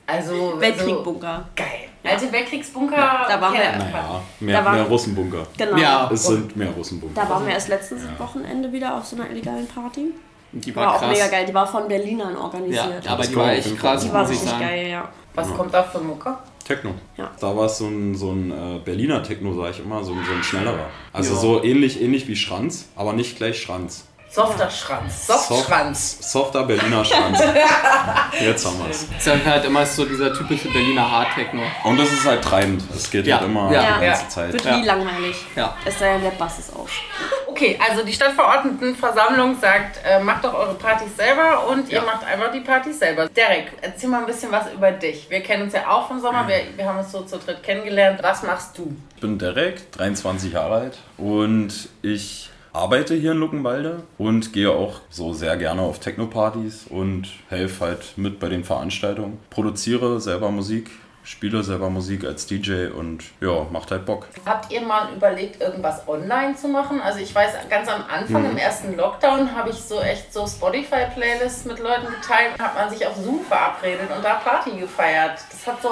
Also 0.06 0.52
So, 0.52 0.60
Weltkriegbunkar. 0.60 1.48
geil. 1.56 1.87
Alte 2.04 2.30
Weltkriegsbunker. 2.32 2.96
da 3.28 3.40
waren 3.40 3.52
wir-. 3.54 3.60
Naja, 3.78 4.20
mehr, 4.40 4.62
mehr 4.62 4.82
Russenbunker. 4.84 5.46
Genau. 5.56 5.76
Ja, 5.76 6.10
Es 6.12 6.26
sind 6.26 6.56
mehr 6.56 6.70
Russenbunker. 6.70 7.20
Da 7.20 7.28
waren 7.28 7.44
wir 7.46 7.52
erst 7.54 7.68
letztes 7.68 8.02
Wochenende 8.18 8.72
wieder 8.72 8.96
auf 8.96 9.04
so 9.04 9.16
einer 9.16 9.28
illegalen 9.30 9.66
Party. 9.66 10.06
die 10.52 10.74
War 10.74 10.86
war 10.86 10.94
auch 10.94 10.98
krass. 11.00 11.10
mega 11.10 11.28
geil. 11.28 11.44
Die 11.46 11.54
war 11.54 11.66
von 11.66 11.88
Berlinern 11.88 12.34
Ja, 12.34 12.40
organisiert. 12.40 13.06
aber 13.08 13.18
Das 13.18 13.28
die 13.30 13.36
war 13.36 13.52
echt 13.52 13.76
krass, 13.78 14.04
Die 14.04 14.12
war 14.12 14.28
richtig 14.28 14.58
geil, 14.58 14.88
ja. 14.88 15.08
Was 15.34 15.54
kommt 15.54 15.72
da 15.74 15.82
für 15.82 16.00
Mucke? 16.00 16.36
Techno. 16.64 16.90
Ja. 17.16 17.30
Da 17.40 17.56
war 17.56 17.66
es 17.66 17.78
so 17.78 17.86
ein, 17.86 18.14
so 18.14 18.30
ein 18.32 18.50
äh, 18.50 18.78
Berliner 18.84 19.22
Techno, 19.22 19.54
sag 19.54 19.70
ich 19.70 19.80
immer, 19.80 20.02
so, 20.04 20.12
ein- 20.12 20.24
so 20.26 20.32
ein 20.32 20.42
schnellerer. 20.42 20.86
Also 21.12 21.34
Ja. 21.34 21.40
so 21.40 21.64
ähnlich, 21.64 22.02
ähnlich 22.02 22.26
wie 22.28 22.36
Schranz, 22.36 22.88
aber 22.96 23.12
nicht 23.14 23.36
gleich 23.36 23.60
Schranz. 23.60 24.04
Softer 24.30 24.70
Schranz. 24.70 25.26
Softschranz. 25.26 26.18
Soft, 26.20 26.30
softer 26.30 26.64
Berliner 26.64 27.04
Schranz. 27.04 27.40
Jetzt 28.40 28.66
haben 28.66 28.78
wir 28.78 28.90
es. 28.90 29.06
Das 29.24 29.26
ist 29.36 29.46
halt 29.46 29.64
immer 29.64 29.84
so 29.86 30.04
dieser 30.04 30.32
typische 30.34 30.68
Berliner 30.68 31.10
Hard-Techno. 31.10 31.62
Und 31.84 31.98
das 31.98 32.12
ist 32.12 32.24
halt 32.26 32.42
treibend. 32.44 32.82
Es 32.94 33.10
geht 33.10 33.26
Ja. 33.26 33.38
halt 33.38 33.46
immer 33.48 33.72
Ja. 33.72 33.80
die 33.98 34.04
ganze 34.06 34.22
Ja. 34.24 34.28
Zeit. 34.28 34.52
Wird 34.52 34.64
Ja. 34.64 34.76
nie 34.76 34.84
langweilig. 34.86 35.36
Ja. 35.56 35.74
Es 35.84 35.98
sei 35.98 36.12
denn, 36.12 36.22
der 36.22 36.30
Bass 36.32 36.58
ist 36.58 36.74
aus. 36.76 36.90
Okay, 37.48 37.76
also 37.90 38.04
die 38.04 38.12
Stadtverordnetenversammlung 38.12 39.58
sagt, 39.60 39.98
äh, 40.04 40.20
macht 40.20 40.44
doch 40.44 40.54
eure 40.54 40.74
Partys 40.74 41.16
selber 41.16 41.66
und 41.68 41.88
ihr 41.88 41.98
Ja. 41.98 42.04
macht 42.04 42.24
einfach 42.24 42.52
die 42.52 42.60
Partys 42.60 43.00
selber. 43.00 43.28
Derek, 43.28 43.72
erzähl 43.80 44.08
mal 44.10 44.20
ein 44.20 44.26
bisschen 44.26 44.52
was 44.52 44.70
über 44.72 44.92
dich. 44.92 45.28
Wir 45.28 45.40
kennen 45.40 45.64
uns 45.64 45.72
ja 45.72 45.88
auch 45.88 46.06
vom 46.06 46.20
Sommer, 46.20 46.46
wir, 46.46 46.60
wir 46.76 46.84
haben 46.86 46.98
uns 47.00 47.10
so 47.10 47.22
zu 47.22 47.36
dritt 47.38 47.60
kennengelernt. 47.64 48.20
Was 48.22 48.44
machst 48.44 48.78
du? 48.78 48.94
Ich 49.16 49.20
bin 49.22 49.38
Derek, 49.38 49.90
23 49.90 50.52
Jahre 50.52 50.74
alt 50.76 50.98
und 51.16 51.88
ich 52.02 52.50
arbeite 52.78 53.14
hier 53.14 53.32
in 53.32 53.38
Luckenwalde 53.38 54.02
und 54.18 54.52
gehe 54.52 54.70
auch 54.70 55.00
so 55.10 55.32
sehr 55.32 55.56
gerne 55.56 55.82
auf 55.82 55.98
Techno-Partys 55.98 56.86
und 56.88 57.28
helfe 57.48 57.84
halt 57.84 58.12
mit 58.16 58.38
bei 58.38 58.48
den 58.48 58.62
Veranstaltungen. 58.64 59.38
Produziere 59.50 60.20
selber 60.20 60.50
Musik, 60.50 60.90
spiele 61.24 61.62
selber 61.64 61.90
Musik 61.90 62.24
als 62.24 62.46
DJ 62.46 62.86
und 62.86 63.24
ja, 63.40 63.66
macht 63.72 63.90
halt 63.90 64.06
Bock. 64.06 64.28
Habt 64.46 64.70
ihr 64.72 64.80
mal 64.80 65.12
überlegt, 65.12 65.60
irgendwas 65.60 66.06
online 66.06 66.54
zu 66.56 66.68
machen? 66.68 67.00
Also 67.02 67.18
ich 67.18 67.34
weiß, 67.34 67.52
ganz 67.68 67.88
am 67.88 68.04
Anfang, 68.08 68.44
Mhm. 68.44 68.50
im 68.52 68.56
ersten 68.56 68.96
Lockdown, 68.96 69.54
habe 69.54 69.70
ich 69.70 69.76
so 69.76 70.00
echt 70.00 70.32
so 70.32 70.46
Spotify-Playlists 70.46 71.64
mit 71.64 71.80
Leuten 71.80 72.06
geteilt. 72.06 72.58
Hat 72.60 72.74
man 72.76 72.88
sich 72.90 73.04
auf 73.06 73.16
Zoom 73.16 73.44
verabredet 73.44 74.08
und 74.16 74.24
da 74.24 74.34
Party 74.34 74.70
gefeiert. 74.78 75.38
Das 75.50 75.66
hat 75.66 75.82
so 75.82 75.90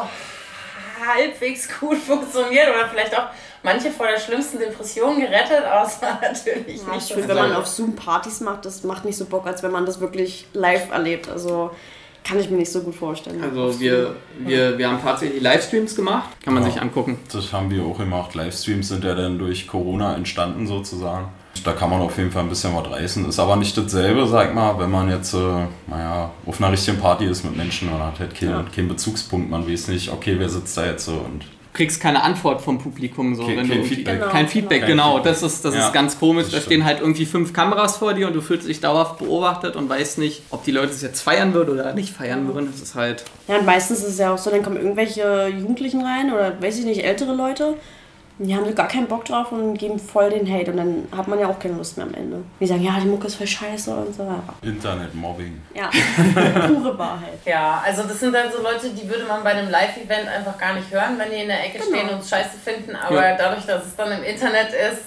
halbwegs 1.05 1.69
gut 1.81 1.99
funktioniert 2.06 2.69
oder 2.69 2.88
vielleicht 2.88 3.17
auch 3.19 3.27
manche 3.62 3.91
vor 3.91 4.06
der 4.06 4.19
schlimmsten 4.20 4.58
Depression 4.58 5.19
gerettet, 5.20 5.64
aber 5.64 5.87
es 5.87 6.00
war 6.03 6.19
natürlich 6.23 6.82
Ja, 6.82 6.93
nicht 6.94 6.97
ich 6.99 7.03
so 7.05 7.14
finde, 7.14 7.29
wenn 7.29 7.37
man 7.37 7.53
auf 7.56 7.67
Zoom 7.67 7.94
Partys 7.97 8.41
macht, 8.41 8.64
das 8.64 8.85
macht 8.85 9.05
nicht 9.05 9.17
so 9.17 9.25
Bock, 9.26 9.47
als 9.47 9.62
wenn 9.62 9.73
man 9.73 9.87
das 9.87 10.00
wirklich 10.00 10.47
live 10.53 10.91
erlebt. 10.91 11.29
Also 11.29 11.70
kann 12.25 12.41
ich 12.41 12.50
mir 12.50 12.56
nicht 12.56 12.73
so 12.73 12.81
gut 12.81 12.97
vorstellen. 12.97 13.41
Also 13.43 13.79
wir, 13.79 14.17
wir, 14.41 14.76
wir 14.79 14.88
haben 14.91 15.00
tatsächlich 15.00 15.41
Livestreams 15.41 15.94
gemacht. 15.94 16.29
Kann 16.44 16.55
man 16.55 16.64
Ja. 16.64 16.70
sich 16.70 16.81
angucken. 16.82 17.19
Das 17.32 17.53
haben 17.53 17.70
wir 17.70 17.85
auch 17.85 17.99
gemacht. 17.99 18.35
Livestreams 18.35 18.88
sind 18.88 19.05
ja 19.05 19.14
dann 19.14 19.38
durch 19.38 19.69
Corona 19.69 20.17
entstanden 20.17 20.67
sozusagen. 20.67 21.29
Da 21.64 21.73
kann 21.73 21.88
man 21.88 22.00
auf 22.02 22.19
jeden 22.19 22.31
Fall 22.32 22.43
ein 22.43 22.49
bisschen 22.49 22.75
was 22.76 22.91
reißen. 22.91 23.29
Ist 23.29 23.38
aber 23.38 23.55
nicht 23.56 23.79
dasselbe, 23.79 24.26
sag 24.26 24.55
mal, 24.55 24.76
wenn 24.79 24.91
man 24.91 25.09
jetzt, 25.09 25.32
äh, 25.35 25.38
naja, 25.87 26.31
auf 26.44 26.61
einer 26.61 26.73
richtigen 26.73 26.99
Party 26.99 27.26
ist 27.26 27.44
mit 27.44 27.56
Menschen. 27.56 27.91
Man 27.91 28.02
hat 28.02 28.19
halt 28.19 28.35
keinen, 28.35 28.70
keinen 28.73 28.88
Bezugspunkt. 28.88 29.49
Man 29.49 29.67
weiß 29.70 29.88
nicht, 29.88 30.12
okay, 30.12 30.35
wer 30.37 30.49
sitzt 30.49 30.76
da 30.76 30.85
jetzt 30.85 31.05
so 31.06 31.12
und 31.12 31.44
kriegst 31.76 32.00
keine 32.00 32.23
Antwort 32.23 32.61
vom 32.62 32.78
Publikum. 32.78 33.34
So, 33.37 33.43
Kein- 33.46 33.58
wenn 33.58 33.62
du 33.64 33.69
kein 33.69 33.78
irgendwie- 33.78 33.94
Feedback. 33.94 34.19
Genau. 34.20 34.31
Kein 34.32 34.49
Feedback, 34.49 34.81
Kein 34.81 34.90
genau. 34.90 35.14
Feedback. 35.17 35.32
Das 35.32 35.43
ist, 35.43 35.64
das 35.64 35.75
Ja, 35.75 35.87
ist 35.87 35.93
ganz 35.93 36.19
komisch. 36.19 36.44
das 36.46 36.52
Da 36.55 36.61
stehen 36.62 36.84
halt 36.84 37.00
irgendwie 37.00 37.26
fünf 37.26 37.52
Kameras 37.52 37.99
vor 37.99 38.14
dir 38.14 38.26
und 38.26 38.34
du 38.34 38.40
fühlst 38.40 38.67
dich 38.67 38.81
dauerhaft 38.81 39.19
beobachtet 39.19 39.76
und 39.76 39.88
weißt 39.88 40.19
nicht, 40.19 40.43
ob 40.50 40.64
die 40.64 40.73
Leute 40.73 40.90
es 40.93 41.02
jetzt 41.02 41.20
feiern 41.20 41.55
würden 41.55 41.75
oder 41.75 41.93
nicht 41.94 42.12
feiern 42.14 42.52
würden. 42.52 42.69
Das 42.73 42.81
ist 42.81 42.94
halt. 42.94 43.25
Ja, 43.46 43.58
und 43.58 43.67
meistens 43.67 43.99
ist 44.00 44.08
es 44.08 44.19
ja 44.19 44.32
auch 44.34 44.38
so, 44.38 44.50
dann 44.50 44.62
kommen 44.62 44.76
irgendwelche 44.78 45.49
Jugendlichen 45.49 46.00
rein 46.02 46.32
oder 46.32 46.61
weiß 46.61 46.78
ich 46.78 46.84
nicht, 46.84 47.05
ältere 47.05 47.34
Leute. 47.34 47.75
Die 48.38 48.55
haben 48.55 48.67
so 48.67 48.73
gar 48.75 48.87
keinen 48.88 49.06
Bock 49.06 49.25
drauf 49.25 49.50
und 49.50 49.79
geben 49.79 49.99
voll 49.99 50.29
den 50.29 50.47
Hate 50.53 50.71
und 50.71 50.77
dann 50.77 51.09
hat 51.17 51.27
man 51.27 51.38
ja 51.38 51.49
auch 51.49 51.59
keine 51.59 51.75
Lust 51.77 51.97
mehr 51.97 52.05
am 52.06 52.12
Ende. 52.12 52.43
Die 52.61 52.67
sagen, 52.67 52.83
ja, 52.83 52.99
die 53.00 53.06
Mucke 53.06 53.29
ist 53.29 53.37
voll 53.37 53.47
scheiße 53.47 53.94
und 53.94 54.15
so. 54.15 54.29
Internetmobbing. 54.62 55.61
Ja, 55.75 55.88
pure 56.67 56.99
Wahrheit. 56.99 57.38
Ja, 57.47 57.83
also 57.85 58.03
das 58.03 58.21
sind 58.21 58.35
dann 58.35 58.50
so 58.53 58.62
Leute, 58.62 58.91
die 58.91 59.09
würde 59.09 59.25
man 59.25 59.43
bei 59.43 59.50
einem 59.50 59.71
Live-Event 59.71 60.29
einfach 60.29 60.59
gar 60.59 60.75
nicht 60.75 60.91
hören, 60.91 61.19
wenn 61.19 61.31
die 61.31 61.43
in 61.43 61.49
der 61.49 61.65
Ecke 61.65 61.79
Genau. 61.79 61.97
stehen 61.99 62.09
und 62.11 62.21
es 62.21 62.29
scheiße 62.29 62.59
finden. 62.62 62.94
Aber 62.94 63.27
Ja. 63.31 63.37
dadurch, 63.37 63.65
dass 63.65 63.87
es 63.87 63.97
dann 63.97 64.12
im 64.12 64.23
Internet 64.23 64.69
ist, 64.69 65.05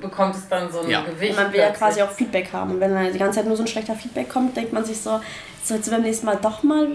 bekommt 0.00 0.34
es 0.34 0.48
dann 0.48 0.70
so 0.72 0.80
ein 0.80 0.90
Ja. 0.90 1.02
Gewicht. 1.02 1.36
Man 1.36 1.52
will 1.52 1.60
ja 1.60 1.70
quasi 1.70 2.02
auch 2.02 2.10
Feedback 2.10 2.52
haben. 2.52 2.72
Und 2.72 2.80
wenn 2.80 2.94
dann 2.94 3.12
die 3.12 3.18
ganze 3.18 3.38
Zeit 3.38 3.46
nur 3.46 3.56
so 3.56 3.62
ein 3.62 3.66
schlechter 3.68 3.94
Feedback 3.94 4.28
kommt, 4.28 4.56
denkt 4.56 4.72
man 4.72 4.84
sich 4.84 4.98
so, 4.98 5.20
sollst 5.62 5.86
du 5.86 5.90
beim 5.92 6.02
nächsten 6.02 6.26
Mal 6.26 6.38
doch 6.40 6.62
mal 6.62 6.88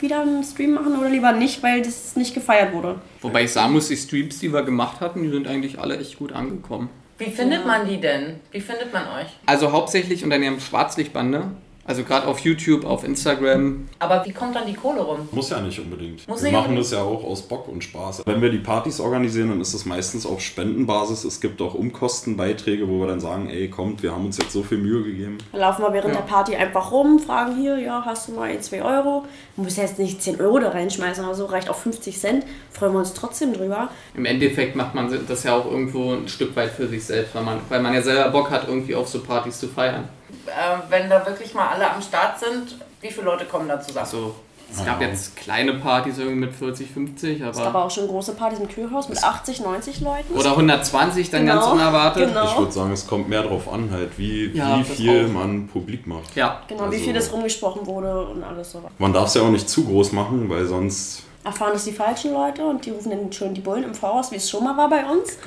wieder 0.00 0.22
einen 0.22 0.42
Stream 0.42 0.74
machen 0.74 0.98
oder 0.98 1.08
lieber 1.08 1.32
nicht, 1.32 1.62
weil 1.62 1.82
das 1.82 2.16
nicht 2.16 2.34
gefeiert 2.34 2.72
wurde. 2.72 2.98
Wobei 3.22 3.44
ich 3.44 3.52
sagen 3.52 3.72
muss, 3.72 3.88
die 3.88 3.96
Streams, 3.96 4.38
die 4.38 4.52
wir 4.52 4.62
gemacht 4.62 5.00
hatten, 5.00 5.22
die 5.22 5.30
sind 5.30 5.46
eigentlich 5.46 5.78
alle 5.78 5.98
echt 5.98 6.18
gut 6.18 6.32
angekommen. 6.32 6.88
Wie 7.18 7.30
findet 7.30 7.66
man 7.66 7.88
die 7.88 7.98
denn? 8.00 8.40
Wie 8.50 8.60
findet 8.60 8.92
man 8.92 9.04
euch? 9.04 9.28
Also 9.46 9.72
hauptsächlich 9.72 10.22
unter 10.22 10.38
dem 10.38 10.60
Schwarzlichtbande. 10.60 11.44
Also 11.88 12.02
gerade 12.02 12.26
auf 12.26 12.40
YouTube, 12.40 12.84
auf 12.84 13.04
Instagram. 13.04 13.88
Aber 14.00 14.24
wie 14.26 14.32
kommt 14.32 14.56
dann 14.56 14.66
die 14.66 14.74
Kohle 14.74 15.00
rum? 15.02 15.28
Muss 15.30 15.50
ja 15.50 15.60
nicht 15.60 15.78
unbedingt. 15.78 16.26
Muss 16.26 16.42
wir 16.42 16.50
machen 16.50 16.70
unbedingt. 16.70 16.84
das 16.84 16.90
ja 16.92 17.02
auch 17.02 17.22
aus 17.22 17.42
Bock 17.42 17.68
und 17.68 17.84
Spaß. 17.84 18.22
Wenn 18.26 18.42
wir 18.42 18.50
die 18.50 18.58
Partys 18.58 18.98
organisieren, 18.98 19.50
dann 19.50 19.60
ist 19.60 19.72
das 19.72 19.84
meistens 19.86 20.26
auf 20.26 20.40
Spendenbasis. 20.40 21.22
Es 21.24 21.40
gibt 21.40 21.62
auch 21.62 21.74
Umkostenbeiträge, 21.74 22.88
wo 22.88 22.98
wir 23.00 23.06
dann 23.06 23.20
sagen, 23.20 23.48
ey, 23.50 23.68
kommt, 23.68 24.02
wir 24.02 24.12
haben 24.12 24.26
uns 24.26 24.36
jetzt 24.38 24.52
so 24.52 24.62
viel 24.64 24.78
Mühe 24.78 25.04
gegeben. 25.04 25.38
Dann 25.52 25.60
laufen 25.60 25.82
wir 25.82 25.92
während 25.92 26.14
Ja. 26.14 26.20
der 26.20 26.26
Party 26.26 26.56
einfach 26.56 26.90
rum, 26.90 27.18
fragen 27.20 27.56
hier, 27.56 27.78
ja, 27.78 28.02
hast 28.04 28.28
du 28.28 28.32
mal 28.32 28.50
1, 28.50 28.66
2 28.66 28.82
Euro? 28.82 29.24
Du 29.56 29.62
musst 29.62 29.76
ja 29.76 29.84
jetzt 29.84 29.98
nicht 29.98 30.20
10 30.20 30.40
Euro 30.40 30.58
da 30.58 30.70
reinschmeißen, 30.70 31.24
aber 31.24 31.34
so 31.34 31.44
reicht 31.46 31.70
auch 31.70 31.76
50 31.76 32.18
Cent. 32.18 32.44
Freuen 32.72 32.92
wir 32.94 32.98
uns 32.98 33.14
trotzdem 33.14 33.52
drüber. 33.52 33.90
Im 34.16 34.24
Endeffekt 34.24 34.74
macht 34.74 34.94
man 34.94 35.16
das 35.28 35.44
ja 35.44 35.54
auch 35.56 35.66
irgendwo 35.70 36.12
ein 36.14 36.26
Stück 36.28 36.56
weit 36.56 36.70
für 36.72 36.88
sich 36.88 37.04
selbst, 37.04 37.34
weil 37.34 37.44
man, 37.44 37.60
weil 37.68 37.80
man 37.80 37.94
ja 37.94 38.02
selber 38.02 38.30
Bock 38.30 38.50
hat, 38.50 38.66
irgendwie 38.66 38.94
auf 38.94 39.08
so 39.08 39.20
Partys 39.22 39.60
zu 39.60 39.68
feiern. 39.68 40.08
Äh, 40.46 40.78
wenn 40.90 41.08
da 41.10 41.24
wirklich 41.26 41.54
mal 41.54 41.68
alle 41.68 41.90
am 41.90 42.00
Start 42.02 42.38
sind, 42.38 42.76
wie 43.00 43.08
viele 43.10 43.26
Leute 43.26 43.44
kommen 43.44 43.68
da 43.68 43.80
zusammen? 43.80 44.04
Also 44.06 44.34
es 44.72 44.84
gab 44.84 45.00
jetzt 45.00 45.36
kleine 45.36 45.74
Partys 45.74 46.18
irgendwie 46.18 46.40
mit 46.46 46.52
40, 46.52 46.90
50, 46.90 47.40
Es 47.40 47.56
gab 47.56 47.56
aber... 47.56 47.66
aber 47.66 47.84
auch 47.84 47.90
schon 47.90 48.08
große 48.08 48.32
Partys 48.34 48.58
im 48.58 48.68
Kühlhaus 48.68 49.08
mit 49.08 49.22
80, 49.22 49.60
90 49.60 50.00
Leuten. 50.00 50.34
Oder 50.34 50.50
120 50.50 51.30
dann 51.30 51.46
ganz 51.46 51.62
Genau, 51.62 51.74
unerwartet. 51.74 52.28
genau. 52.28 52.44
Ich 52.46 52.58
würde 52.58 52.72
sagen, 52.72 52.92
es 52.92 53.06
kommt 53.06 53.28
mehr 53.28 53.42
darauf 53.42 53.72
an, 53.72 53.90
halt, 53.92 54.18
wie, 54.18 54.46
Ja, 54.52 54.78
wie 54.80 54.84
viel 54.84 55.26
auch. 55.26 55.32
man 55.32 55.68
publik 55.68 56.06
macht. 56.08 56.34
Ja, 56.34 56.62
Genau, 56.66 56.80
wie 56.82 56.84
Also- 56.86 56.98
viel 56.98 57.12
das 57.14 57.32
rumgesprochen 57.32 57.86
wurde 57.86 58.26
und 58.26 58.42
alles 58.42 58.72
so. 58.72 58.82
Man 58.98 59.12
darf 59.12 59.28
es 59.28 59.34
ja 59.34 59.42
auch 59.42 59.50
nicht 59.50 59.68
zu 59.68 59.84
groß 59.84 60.10
machen, 60.12 60.48
weil 60.50 60.66
sonst. 60.66 61.22
Erfahren 61.46 61.76
es 61.76 61.84
die 61.84 61.92
falschen 61.92 62.32
Leute 62.32 62.64
und 62.64 62.84
die 62.84 62.90
rufen 62.90 63.10
dann 63.10 63.32
schon 63.32 63.54
die 63.54 63.60
Bullen 63.60 63.84
im 63.84 63.94
Voraus, 63.94 64.32
wie 64.32 64.36
es 64.36 64.50
schon 64.50 64.64
mal 64.64 64.76
war 64.76 64.90
bei 64.90 65.04
uns. 65.04 65.38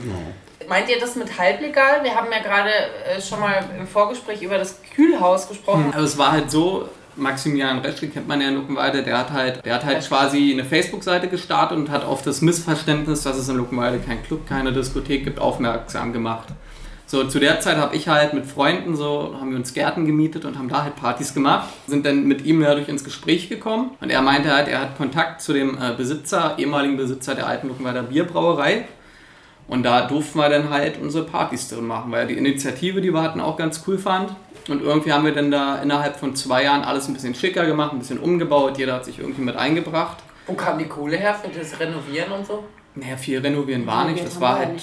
Meint 0.68 0.90
ihr 0.90 1.00
das 1.00 1.16
mit 1.16 1.38
halblegal? 1.38 2.04
Wir 2.04 2.16
haben 2.16 2.28
ja 2.32 2.40
gerade 2.40 2.70
äh, 3.06 3.22
schon 3.22 3.40
mal 3.42 3.70
im 3.78 3.86
Vorgespräch 3.86 4.42
über 4.42 4.58
das 4.58 4.80
Kühlhaus 4.96 5.50
gesprochen. 5.50 5.92
Also 5.94 6.06
es 6.06 6.18
war 6.18 6.32
halt 6.32 6.50
so, 6.50 6.88
Maximilian 7.18 7.80
Reschke 7.80 8.08
kennt 8.08 8.30
man 8.30 8.40
ja 8.40 8.48
in 8.48 8.56
Luckenwalde, 8.56 9.04
der 9.04 9.18
hat 9.18 9.32
halt, 9.32 9.66
der 9.66 9.76
hat 9.76 9.84
halt 9.84 10.08
quasi 10.08 10.52
eine 10.54 10.64
Facebook-Seite 10.64 11.28
gestartet 11.28 11.78
und 11.78 11.90
hat 11.90 12.06
auf 12.06 12.22
das 12.22 12.42
Missverständnis, 12.42 13.24
dass 13.24 13.38
es 13.38 13.50
in 13.50 13.58
Luckenwalde 13.58 14.00
keinen 14.00 14.24
Club, 14.24 14.48
keine 14.48 14.72
Diskothek 14.72 15.26
gibt, 15.26 15.40
aufmerksam 15.40 16.14
gemacht. 16.14 16.48
So, 17.12 17.24
zu 17.24 17.40
der 17.40 17.60
Zeit 17.60 17.78
habe 17.78 17.96
ich 17.96 18.08
halt 18.08 18.36
mit 18.36 18.46
Freunden 18.46 18.96
so, 18.96 19.36
haben 19.40 19.50
wir 19.50 19.58
uns 19.58 19.74
Gärten 19.74 20.06
gemietet 20.06 20.46
und 20.46 20.60
haben 20.60 20.70
da 20.70 20.84
halt 20.84 20.96
Partys 20.96 21.34
gemacht. 21.34 21.68
Sind 21.88 22.06
dann 22.06 22.26
mit 22.26 22.46
ihm 22.46 22.62
dadurch 22.62 22.88
ins 22.88 23.04
Gespräch 23.04 23.50
gekommen 23.50 23.98
und 24.00 24.12
er 24.12 24.22
meinte 24.22 24.54
halt, 24.54 24.68
er 24.68 24.80
hat 24.80 24.96
Kontakt 24.96 25.42
zu 25.42 25.52
dem 25.52 25.76
äh, 25.82 25.96
Besitzer, 25.98 26.54
ehemaligen 26.60 26.98
Besitzer 26.98 27.34
der 27.34 27.48
alten 27.48 27.68
Luckenwalder 27.70 28.04
Bierbrauerei 28.04 28.86
Und 29.68 29.82
da 29.82 30.06
durften 30.06 30.38
wir 30.38 30.50
dann 30.50 30.70
halt 30.70 31.02
unsere 31.02 31.26
Partys 31.26 31.68
drin 31.70 31.88
machen, 31.88 32.12
weil 32.12 32.28
die 32.28 32.38
Initiative, 32.38 33.02
die 33.02 33.12
wir 33.12 33.24
hatten, 33.24 33.42
auch 33.42 33.58
ganz 33.58 33.84
cool 33.88 33.98
fand. 33.98 34.36
Und 34.68 34.84
irgendwie 34.84 35.12
haben 35.12 35.26
wir 35.26 35.34
dann 35.34 35.50
da 35.50 35.82
innerhalb 35.82 36.16
von 36.16 36.36
zwei 36.36 36.64
Jahren 36.66 36.84
alles 36.84 37.08
ein 37.08 37.16
bisschen 37.16 37.34
schicker 37.34 37.66
gemacht, 37.66 37.92
ein 37.92 37.98
bisschen 37.98 38.20
umgebaut. 38.20 38.78
Jeder 38.78 38.94
hat 38.94 39.06
sich 39.06 39.18
irgendwie 39.18 39.42
mit 39.42 39.56
eingebracht. 39.56 40.18
Wo 40.46 40.54
kam 40.54 40.78
die 40.78 40.86
Kohle 40.86 41.18
her 41.18 41.34
für 41.34 41.50
das 41.50 41.80
Renovieren 41.80 42.34
und 42.34 42.46
so? 42.46 42.66
Naja, 42.96 43.18
viel 43.18 43.40
renovieren 43.40 43.86
war 43.86 44.10
nicht. 44.10 44.26
Das 44.26 44.42
war 44.42 44.58
halt. 44.58 44.82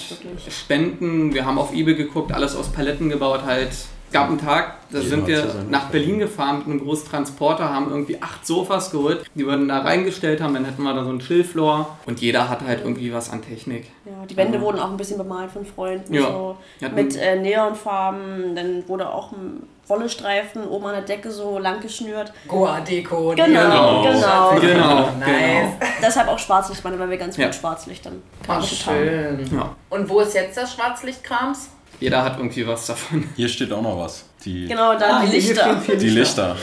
Spenden. 0.49 1.33
Wir 1.33 1.45
haben 1.45 1.57
auf 1.57 1.73
Ebay 1.73 1.95
geguckt, 1.95 2.31
alles 2.31 2.55
aus 2.55 2.71
Paletten 2.71 3.09
gebaut 3.09 3.43
halt. 3.45 3.71
Es 4.07 4.13
gab 4.13 4.29
einen 4.29 4.39
Tag, 4.39 4.75
da 4.89 4.99
Jeder 4.99 5.09
sind 5.09 5.27
wir 5.27 5.45
nach 5.69 5.89
Berlin 5.89 6.19
gefahren 6.19 6.59
mit 6.59 6.67
einem 6.67 6.79
großen 6.79 7.09
Transporter, 7.09 7.73
haben 7.73 7.89
irgendwie 7.89 8.21
acht 8.21 8.47
Sofas 8.47 8.89
geholt, 8.89 9.25
die 9.35 9.45
wir 9.45 9.51
dann 9.51 9.67
da 9.67 9.79
reingestellt 9.81 10.39
haben. 10.41 10.53
Dann 10.53 10.63
hätten 10.63 10.81
wir 10.81 10.93
da 10.93 11.03
so 11.03 11.09
einen 11.09 11.19
Chillfloor 11.19 11.97
und 12.05 12.21
jeder 12.21 12.47
hat 12.49 12.61
halt 12.65 12.79
irgendwie 12.83 13.13
was 13.13 13.29
an 13.29 13.41
Technik. 13.41 13.91
Ja, 14.05 14.25
die 14.25 14.37
Wände 14.37 14.61
wurden 14.61 14.79
auch 14.79 14.89
ein 14.89 14.95
bisschen 14.97 15.17
bemalt 15.17 15.51
von 15.51 15.65
Freunden. 15.65 16.13
Ja. 16.13 16.21
So, 16.21 16.57
mit 16.95 17.17
äh, 17.17 17.35
Neonfarben. 17.37 18.55
Dann 18.55 18.87
wurde 18.87 19.13
auch 19.13 19.33
ein 19.33 19.63
Wollestreifen 19.87 20.65
oben 20.67 20.85
an 20.85 20.93
der 20.93 21.01
Decke 21.03 21.29
so 21.29 21.59
lang 21.59 21.81
geschnürt. 21.81 22.31
Goa-Deko. 22.47 23.33
Genau, 23.35 24.03
Genau. 24.03 24.03
genau. 24.03 24.59
Genau, 24.59 25.09
Nice. 25.19 25.73
Deshalb 26.01 26.29
auch 26.29 26.39
Schwarzlichtbande, 26.39 26.97
weil 26.97 27.09
wir 27.09 27.17
ganz 27.17 27.35
viel 27.35 27.43
Ja. 27.45 27.51
Oh, 27.51 27.61
gearbeitet 27.61 28.85
haben. 28.87 28.95
schön. 29.47 29.57
Ja. 29.57 29.75
Und 29.89 30.09
wo 30.09 30.21
ist 30.21 30.33
jetzt 30.33 30.55
das 30.57 30.73
Schwarzlichtkrams? 30.73 31.71
Jeder 31.99 32.23
hat 32.23 32.37
irgendwie 32.37 32.65
was 32.67 32.85
davon. 32.87 33.27
Hier 33.35 33.49
steht 33.49 33.71
auch 33.71 33.81
noch 33.81 33.97
was. 33.99 34.25
Die, 34.45 34.67
Genau, 34.67 34.97
da 34.97 35.21
die 35.25 35.31
Lichter. 35.31 35.81
die 35.99 36.09
Lichter. 36.09 36.55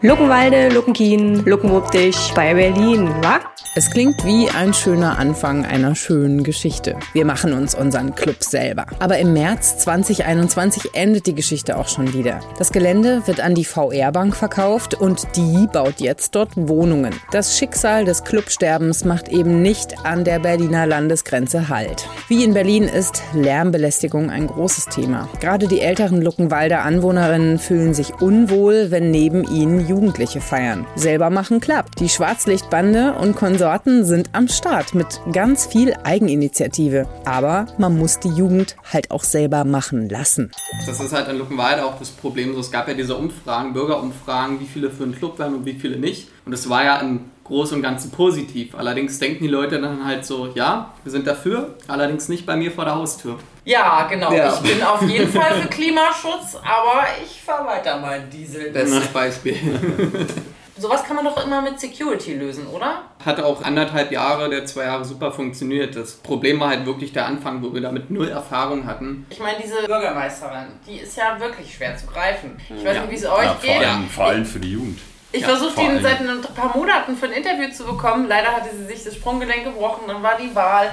Luckenwalde, 0.00 0.68
Luckenkien, 0.70 1.44
Luckenwuppdich 1.44 2.32
bei 2.34 2.52
Berlin, 2.54 3.08
wa? 3.22 3.38
Es 3.74 3.90
klingt 3.90 4.26
wie 4.26 4.50
ein 4.50 4.74
schöner 4.74 5.18
Anfang 5.18 5.64
einer 5.64 5.94
schönen 5.94 6.44
Geschichte. 6.44 6.94
Wir 7.14 7.24
machen 7.24 7.54
uns 7.54 7.74
unseren 7.74 8.14
Club 8.14 8.44
selber. 8.44 8.84
Aber 8.98 9.16
im 9.16 9.32
März 9.32 9.78
2021 9.78 10.90
endet 10.92 11.26
die 11.26 11.34
Geschichte 11.34 11.78
auch 11.78 11.88
schon 11.88 12.12
wieder. 12.12 12.40
Das 12.58 12.70
Gelände 12.70 13.26
wird 13.26 13.40
an 13.40 13.54
die 13.54 13.64
VR-Bank 13.64 14.36
verkauft 14.36 14.92
und 14.92 15.26
die 15.36 15.66
baut 15.72 16.00
jetzt 16.00 16.34
dort 16.34 16.50
Wohnungen. 16.54 17.14
Das 17.30 17.56
Schicksal 17.56 18.04
des 18.04 18.24
Clubsterbens 18.24 19.06
macht 19.06 19.30
eben 19.30 19.62
nicht 19.62 20.04
an 20.04 20.24
der 20.24 20.38
Berliner 20.38 20.86
Landesgrenze 20.86 21.70
Halt. 21.70 22.06
Wie 22.28 22.44
in 22.44 22.52
Berlin 22.52 22.84
ist 22.84 23.22
Lärmbelästigung 23.32 24.28
ein 24.28 24.48
großes 24.48 24.90
Thema. 24.90 25.30
Gerade 25.40 25.66
die 25.66 25.80
älteren 25.80 26.20
Luckenwalder 26.20 26.82
Anwohnerinnen 26.82 27.58
fühlen 27.58 27.94
sich 27.94 28.20
unwohl, 28.20 28.90
wenn 28.90 29.10
neben 29.10 29.44
ihnen 29.44 29.88
Jugendliche 29.88 30.42
feiern. 30.42 30.86
Selber 30.94 31.30
machen 31.30 31.60
klappt. 31.60 32.00
Die 32.00 32.10
Schwarzlichtbande 32.10 33.14
und 33.14 33.34
Konsorten 33.62 34.04
sind 34.04 34.28
am 34.32 34.48
Start 34.48 34.92
mit 34.92 35.20
ganz 35.32 35.66
viel 35.66 35.94
Eigeninitiative. 36.02 37.06
Aber 37.24 37.66
man 37.78 37.96
muss 37.96 38.18
die 38.18 38.30
Jugend 38.30 38.74
halt 38.92 39.12
auch 39.12 39.22
selber 39.22 39.62
machen 39.62 40.08
lassen. 40.08 40.50
Das 40.84 40.98
ist 40.98 41.12
halt 41.12 41.28
in 41.28 41.38
Luckenwalde 41.38 41.84
auch 41.84 41.96
das 41.96 42.10
Problem. 42.10 42.58
Es 42.58 42.72
gab 42.72 42.88
ja 42.88 42.94
diese 42.94 43.14
Umfragen, 43.14 43.72
Bürgerumfragen, 43.72 44.58
wie 44.58 44.66
viele 44.66 44.90
für 44.90 45.04
einen 45.04 45.14
Club 45.14 45.38
wären 45.38 45.54
und 45.54 45.64
wie 45.64 45.74
viele 45.74 45.96
nicht. 45.96 46.26
Und 46.44 46.52
es 46.52 46.68
war 46.68 46.84
ja 46.84 46.96
im 46.96 47.26
Großen 47.44 47.76
und 47.76 47.82
Ganzen 47.82 48.10
positiv. 48.10 48.74
Allerdings 48.74 49.20
denken 49.20 49.44
die 49.44 49.50
Leute 49.50 49.80
dann 49.80 50.04
halt 50.04 50.26
so, 50.26 50.48
ja, 50.56 50.92
wir 51.04 51.12
sind 51.12 51.28
dafür, 51.28 51.76
allerdings 51.86 52.28
nicht 52.28 52.44
bei 52.44 52.56
mir 52.56 52.72
vor 52.72 52.84
der 52.84 52.96
Haustür. 52.96 53.38
Ja, 53.64 54.08
genau. 54.10 54.32
Ja. 54.32 54.54
Ich 54.54 54.72
bin 54.72 54.82
auf 54.82 55.02
jeden 55.02 55.30
Fall 55.40 55.60
für 55.60 55.68
Klimaschutz, 55.68 56.56
aber 56.56 57.04
ich 57.24 57.40
fahre 57.40 57.68
weiter 57.68 58.00
meinen 58.00 58.28
Diesel. 58.28 58.72
Bestes 58.72 59.06
Beispiel. 59.06 59.54
Sowas 60.78 61.04
kann 61.04 61.16
man 61.16 61.24
doch 61.26 61.44
immer 61.44 61.60
mit 61.60 61.78
Security 61.78 62.34
lösen, 62.34 62.66
oder? 62.66 63.02
Hat 63.24 63.40
auch 63.40 63.62
anderthalb 63.62 64.10
Jahre, 64.10 64.48
der 64.48 64.64
zwei 64.64 64.84
Jahre 64.84 65.04
super 65.04 65.30
funktioniert. 65.30 65.94
Das 65.94 66.12
Problem 66.14 66.60
war 66.60 66.70
halt 66.70 66.86
wirklich 66.86 67.12
der 67.12 67.26
Anfang, 67.26 67.62
wo 67.62 67.74
wir 67.74 67.82
damit 67.82 68.10
null 68.10 68.28
Erfahrung 68.28 68.86
hatten. 68.86 69.26
Ich 69.28 69.38
meine, 69.38 69.58
diese 69.62 69.82
Bürgermeisterin, 69.86 70.68
die 70.86 70.96
ist 70.96 71.16
ja 71.16 71.38
wirklich 71.38 71.74
schwer 71.74 71.96
zu 71.96 72.06
greifen. 72.06 72.56
Ich 72.74 72.84
weiß 72.84 72.96
Ja. 72.96 73.02
nicht, 73.02 73.10
wie 73.10 73.16
es 73.16 73.26
euch 73.26 73.44
Ja, 73.44 73.54
vor, 73.54 73.60
geht. 73.78 73.86
allem, 73.86 74.08
vor 74.08 74.24
allem 74.26 74.44
für 74.46 74.60
die 74.60 74.72
Jugend. 74.72 74.98
Ich 75.34 75.42
Ja, 75.42 75.48
versuche 75.48 75.80
allem. 75.80 76.02
seit 76.02 76.20
ein 76.20 76.40
paar 76.54 76.76
Monaten 76.76 77.16
für 77.16 77.26
ein 77.26 77.32
Interview 77.32 77.70
zu 77.70 77.84
bekommen. 77.84 78.26
Leider 78.28 78.48
hatte 78.52 78.68
sie 78.76 78.86
sich 78.86 79.04
das 79.04 79.14
Sprunggelenk 79.14 79.64
gebrochen, 79.64 80.02
dann 80.06 80.22
war 80.22 80.36
die 80.38 80.54
Wahl. 80.54 80.90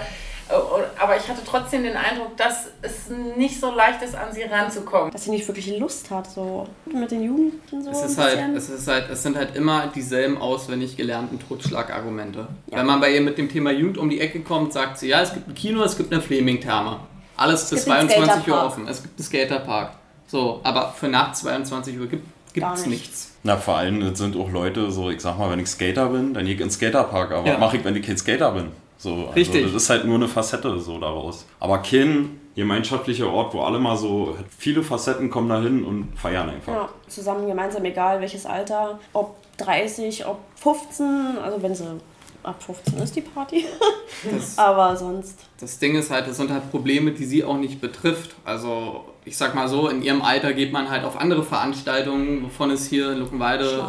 Aber 0.99 1.15
ich 1.15 1.27
hatte 1.27 1.41
trotzdem 1.45 1.83
den 1.83 1.95
Eindruck, 1.95 2.35
dass 2.35 2.67
es 2.81 3.09
nicht 3.37 3.59
so 3.59 3.71
leicht 3.71 4.01
ist, 4.01 4.15
an 4.15 4.33
sie 4.33 4.41
ranzukommen. 4.43 5.11
Dass 5.11 5.25
sie 5.25 5.31
nicht 5.31 5.47
wirklich 5.47 5.77
Lust 5.77 6.09
hat, 6.09 6.29
so 6.29 6.67
mit 6.91 7.11
den 7.11 7.23
Jugendlichen 7.23 7.83
so 7.83 7.91
Es 7.91 8.01
ist 8.03 8.17
halt, 8.17 8.31
bisschen. 8.35 8.55
es 8.55 8.69
ist 8.69 8.87
halt, 8.87 9.09
es 9.11 9.21
sind 9.23 9.37
halt 9.37 9.55
immer 9.55 9.87
dieselben 9.87 10.37
auswendig 10.39 10.97
gelernten 10.97 11.39
Totschlagargumente. 11.47 12.47
Wenn 12.67 12.85
man 12.85 12.99
bei 12.99 13.13
ihr 13.13 13.21
mit 13.21 13.37
dem 13.37 13.47
Thema 13.49 13.71
Jugend 13.71 13.97
um 13.99 14.09
die 14.09 14.19
Ecke 14.21 14.41
kommt, 14.41 14.73
sagt 14.73 14.97
sie, 14.97 15.09
ja, 15.09 15.21
es 15.21 15.33
gibt 15.33 15.47
ein 15.47 15.53
Kino, 15.55 15.83
es 15.83 15.95
gibt 15.97 16.11
eine 16.11 16.21
Fleming-Therme. 16.21 16.99
Alles 17.37 17.69
bis 17.69 17.85
gibt 17.85 17.95
einen 17.95 18.09
22 18.09 18.51
Uhr 18.51 18.63
offen. 18.63 18.87
Es 18.87 19.01
gibt 19.03 19.17
einen 19.19 19.25
Skaterpark. 19.25 19.91
So, 20.27 20.59
aber 20.63 20.93
für 20.97 21.07
nach 21.07 21.31
22 21.33 21.99
Uhr 21.99 22.07
gibt 22.07 22.25
es 22.55 22.55
nichts. 22.55 22.85
nichts. 22.87 23.31
Na, 23.43 23.55
vor 23.55 23.77
allem 23.77 24.15
sind 24.15 24.35
auch 24.35 24.49
Leute, 24.51 24.91
so 24.91 25.09
ich 25.09 25.21
sag 25.21 25.37
mal, 25.37 25.49
wenn 25.51 25.59
ich 25.59 25.67
Skater 25.67 26.07
bin, 26.09 26.33
dann 26.33 26.45
gehe 26.45 26.55
ich 26.55 26.61
ins 26.61 26.73
Skaterpark. 26.75 27.31
Aber 27.31 27.47
Ja. 27.47 27.53
was 27.53 27.59
mache 27.59 27.77
ich, 27.77 27.85
wenn 27.85 27.95
ich 27.95 28.05
kein 28.05 28.17
Skater 28.17 28.51
bin? 28.51 28.71
So, 28.99 29.13
also 29.13 29.29
Richtig. 29.31 29.63
Das 29.63 29.83
ist 29.83 29.89
halt 29.89 30.05
nur 30.05 30.15
eine 30.15 30.27
Facette 30.27 30.77
so 30.77 30.99
daraus. 30.99 31.45
Aber 31.59 31.79
kein 31.79 32.41
gemeinschaftlicher 32.53 33.31
Ort, 33.31 33.53
wo 33.53 33.61
alle 33.61 33.79
mal 33.79 33.95
so, 33.95 34.35
viele 34.57 34.83
Facetten 34.83 35.29
kommen 35.29 35.47
da 35.47 35.61
hin 35.61 35.85
und 35.85 36.09
feiern 36.19 36.49
einfach. 36.49 36.73
Ja, 36.73 36.89
zusammen 37.07 37.47
gemeinsam, 37.47 37.85
egal 37.85 38.19
welches 38.19 38.45
Alter, 38.45 38.99
ob 39.13 39.37
30, 39.57 40.25
ob 40.27 40.39
15, 40.55 41.37
also 41.41 41.61
wenn 41.61 41.73
sie 41.73 41.85
ab 42.43 42.61
15 42.61 42.99
ist 42.99 43.15
die 43.15 43.21
Party. 43.21 43.65
Aber 44.57 44.95
sonst. 44.97 45.39
Das 45.61 45.79
Ding 45.79 45.95
ist 45.95 46.11
halt, 46.11 46.27
das 46.27 46.35
sind 46.35 46.51
halt 46.51 46.69
Probleme, 46.69 47.11
die 47.11 47.25
sie 47.25 47.45
auch 47.45 47.57
nicht 47.57 47.79
betrifft. 47.79 48.35
Also, 48.43 49.05
ich 49.29 49.37
sag 49.37 49.53
mal 49.53 49.67
so, 49.67 49.89
in 49.89 50.01
ihrem 50.01 50.23
Alter 50.23 50.53
geht 50.53 50.73
man 50.73 50.89
halt 50.89 51.03
auf 51.05 51.19
andere 51.21 51.43
Veranstaltungen, 51.43 52.43
wovon 52.43 52.71
es 52.71 52.87
hier 52.87 53.11
in 53.11 53.19
Luckenwalde 53.19 53.83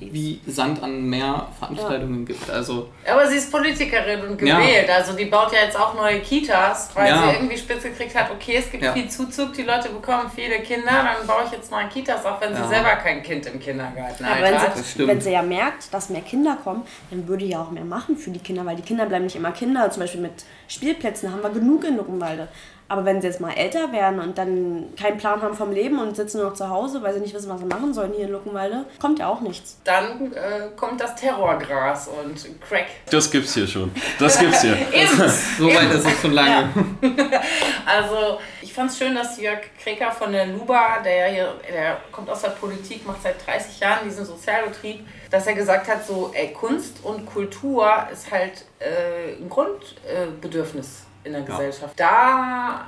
wie 0.00 0.38
Sand 0.46 0.82
an 0.82 1.04
Meer 1.08 1.48
Veranstaltungen 1.58 2.26
gibt. 2.26 2.50
Also, 2.50 2.90
Aber 3.10 3.26
sie 3.26 3.36
ist 3.36 3.50
Politikerin 3.50 4.20
und 4.20 4.42
Ja. 4.42 4.58
gewählt. 4.60 4.90
Also 4.90 5.14
die 5.14 5.24
baut 5.24 5.50
ja 5.52 5.60
jetzt 5.64 5.78
auch 5.80 5.94
neue 5.94 6.20
Kitas, 6.20 6.90
weil 6.94 7.08
Ja. 7.08 7.22
sie 7.22 7.34
irgendwie 7.36 7.56
spitz 7.56 7.82
gekriegt 7.84 8.14
hat, 8.14 8.30
okay, 8.30 8.56
es 8.58 8.70
gibt 8.70 8.84
Ja. 8.84 8.92
viel 8.92 9.08
Zuzug, 9.08 9.54
die 9.54 9.62
Leute 9.62 9.88
bekommen 9.88 10.30
viele 10.34 10.56
Kinder, 10.60 10.90
dann 10.92 11.26
baue 11.26 11.44
ich 11.46 11.52
jetzt 11.52 11.70
mal 11.70 11.88
Kitas, 11.88 12.26
auch 12.26 12.38
wenn 12.42 12.54
sie 12.54 12.60
Ja. 12.60 12.68
selber 12.68 12.96
kein 12.96 13.22
Kind 13.22 13.46
im 13.46 13.58
Kindergarten 13.58 14.24
Aber 14.26 14.42
wenn 14.42 14.58
hat. 14.60 14.76
Das 14.76 14.92
sie, 14.92 15.06
wenn 15.06 15.20
sie 15.22 15.30
ja 15.32 15.40
merkt, 15.42 15.92
dass 15.94 16.10
mehr 16.10 16.20
Kinder 16.20 16.58
kommen, 16.62 16.82
dann 17.10 17.26
würde 17.26 17.46
ja 17.46 17.62
auch 17.62 17.70
mehr 17.70 17.84
machen 17.84 18.18
für 18.18 18.30
die 18.30 18.40
Kinder, 18.40 18.66
weil 18.66 18.76
die 18.76 18.82
Kinder 18.82 19.06
bleiben 19.06 19.24
nicht 19.24 19.36
immer 19.36 19.52
Kinder. 19.52 19.90
Zum 19.90 20.02
Beispiel 20.02 20.20
mit 20.20 20.44
Spielplätzen 20.68 21.32
haben 21.32 21.42
wir 21.42 21.48
genug 21.50 21.84
in 21.84 21.96
Luckenwalde. 21.96 22.48
Aber 22.92 23.06
wenn 23.06 23.22
sie 23.22 23.26
jetzt 23.28 23.40
mal 23.40 23.54
älter 23.54 23.90
werden 23.90 24.20
und 24.20 24.36
dann 24.36 24.92
keinen 25.00 25.16
Plan 25.16 25.40
haben 25.40 25.56
vom 25.56 25.72
Leben 25.72 25.98
und 25.98 26.14
sitzen 26.14 26.36
nur 26.36 26.50
noch 26.50 26.54
zu 26.54 26.68
Hause, 26.68 27.02
weil 27.02 27.14
sie 27.14 27.20
nicht 27.20 27.32
wissen, 27.32 27.48
was 27.48 27.60
sie 27.60 27.64
machen 27.64 27.94
sollen 27.94 28.12
hier 28.12 28.26
in 28.26 28.32
Luckenwalde, 28.32 28.84
kommt 29.00 29.18
ja 29.18 29.28
auch 29.28 29.40
nichts. 29.40 29.78
Dann 29.82 30.30
äh, 30.34 30.68
kommt 30.76 31.00
das 31.00 31.14
Terrorgras 31.14 32.08
und 32.08 32.60
Crack. 32.60 32.88
Das 33.10 33.30
gibt's 33.30 33.54
hier 33.54 33.66
schon. 33.66 33.90
Das 34.18 34.38
gibt's 34.38 34.60
hier. 34.60 34.76
So 35.58 35.68
weit 35.68 35.90
ist 35.90 36.06
es 36.06 36.20
schon 36.20 36.32
lange. 36.32 36.68
Also 37.86 38.38
ich 38.60 38.74
fand 38.74 38.90
es 38.90 38.98
schön, 38.98 39.14
dass 39.14 39.40
Jörg 39.40 39.60
Kreker 39.82 40.10
von 40.10 40.30
der 40.30 40.48
Luba, 40.48 40.98
der 41.02 41.28
hier, 41.28 41.54
der 41.72 41.96
kommt 42.12 42.28
aus 42.28 42.42
der 42.42 42.50
Politik, 42.50 43.06
macht 43.06 43.22
seit 43.22 43.46
30 43.46 43.80
Jahren 43.80 44.04
diesen 44.04 44.26
Sozialbetrieb, 44.26 45.06
dass 45.30 45.46
er 45.46 45.54
gesagt 45.54 45.88
hat, 45.88 46.06
so 46.06 46.30
ey, 46.34 46.52
Kunst 46.52 46.98
und 47.02 47.24
Kultur 47.24 47.90
ist 48.12 48.30
halt 48.30 48.66
äh, 48.80 49.40
ein 49.40 49.48
Grundbedürfnis 49.48 51.06
in 51.24 51.32
der 51.32 51.42
Gesellschaft. 51.42 51.98
Da 51.98 52.86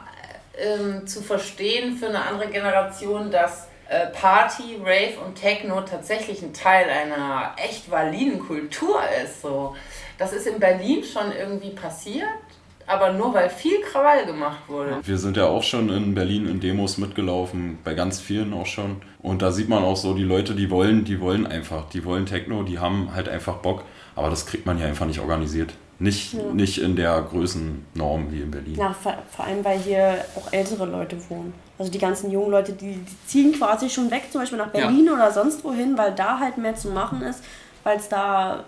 ähm, 0.59 1.07
zu 1.07 1.23
verstehen 1.23 1.97
für 1.97 2.09
eine 2.09 2.25
andere 2.25 2.49
Generation, 2.49 3.31
dass 3.31 3.69
äh, 3.89 4.07
Party, 4.09 4.79
Rave 4.81 5.19
und 5.25 5.35
Techno 5.35 5.81
tatsächlich 5.83 6.43
ein 6.43 6.53
Teil 6.53 6.89
einer 6.89 7.55
echt 7.57 7.91
validen 7.91 8.41
Kultur 8.41 9.01
ist. 9.25 9.43
So. 9.43 9.75
Das 10.19 10.33
ist 10.33 10.47
in 10.47 10.59
Berlin 10.59 11.05
schon 11.05 11.33
irgendwie 11.37 11.71
passiert, 11.71 12.29
aber 12.87 13.13
nur 13.13 13.35
weil 13.35 13.51
viel 13.51 13.81
Krawall 13.83 14.27
gemacht 14.27 14.61
wurde. 14.69 15.01
Wir 15.03 15.19
sind 15.19 15.37
ja 15.37 15.47
auch 15.47 15.63
schon 15.63 15.91
in 15.91 16.15
Berlin 16.15 16.49
in 16.49 16.61
Demos 16.61 16.99
mitgelaufen, 16.99 17.79
bei 17.85 17.95
ganz 17.95 18.21
vielen 18.21 18.55
auch 18.55 18.67
schon. 18.67 19.03
Und 19.21 19.43
da 19.43 19.53
sieht 19.53 19.69
man 19.69 19.85
auch 19.85 19.97
so, 19.97 20.15
die 20.15 20.23
Leute, 20.23 20.55
die 20.55 20.71
wollen, 20.71 21.05
die 21.05 21.21
wollen 21.21 21.47
einfach, 21.47 21.89
die 21.91 22.05
wollen 22.05 22.27
Techno, 22.27 22.63
die 22.63 22.79
haben 22.79 23.15
halt 23.15 23.29
einfach 23.29 23.57
Bock. 23.57 23.85
Aber 24.17 24.31
das 24.31 24.47
kriegt 24.47 24.65
man 24.65 24.79
hier 24.79 24.87
einfach 24.87 25.07
nicht 25.07 25.21
organisiert. 25.21 25.75
Nicht, 26.05 26.35
nicht 26.55 26.79
in 26.79 26.97
der 26.97 27.23
Größennorm 27.23 28.31
wie 28.31 28.43
in 28.43 28.51
Berlin. 28.51 28.75
Ja, 28.77 28.93
vor, 28.93 29.15
vor 29.35 29.47
allem, 29.47 29.65
weil 29.65 29.79
hier 29.79 30.25
auch 30.37 30.53
ältere 30.53 30.85
Leute 30.85 31.17
wohnen. 31.31 31.55
Also 31.79 31.91
die 31.91 31.99
ganzen 31.99 32.31
jungen 32.31 32.51
Leute, 32.51 32.73
die, 32.73 32.97
die 32.97 33.27
ziehen 33.27 33.53
quasi 33.53 33.89
schon 33.89 34.11
weg, 34.11 34.25
zum 34.31 34.43
Beispiel 34.43 34.59
nach 34.59 34.69
Berlin 34.69 35.09
oder 35.09 35.33
sonst 35.33 35.65
wohin, 35.65 35.97
weil 35.97 36.15
da 36.15 36.39
halt 36.39 36.59
mehr 36.59 36.77
zu 36.77 36.91
machen 36.91 37.23
ist, 37.23 37.43
weil 37.83 37.97
es 37.97 38.09
da 38.09 38.65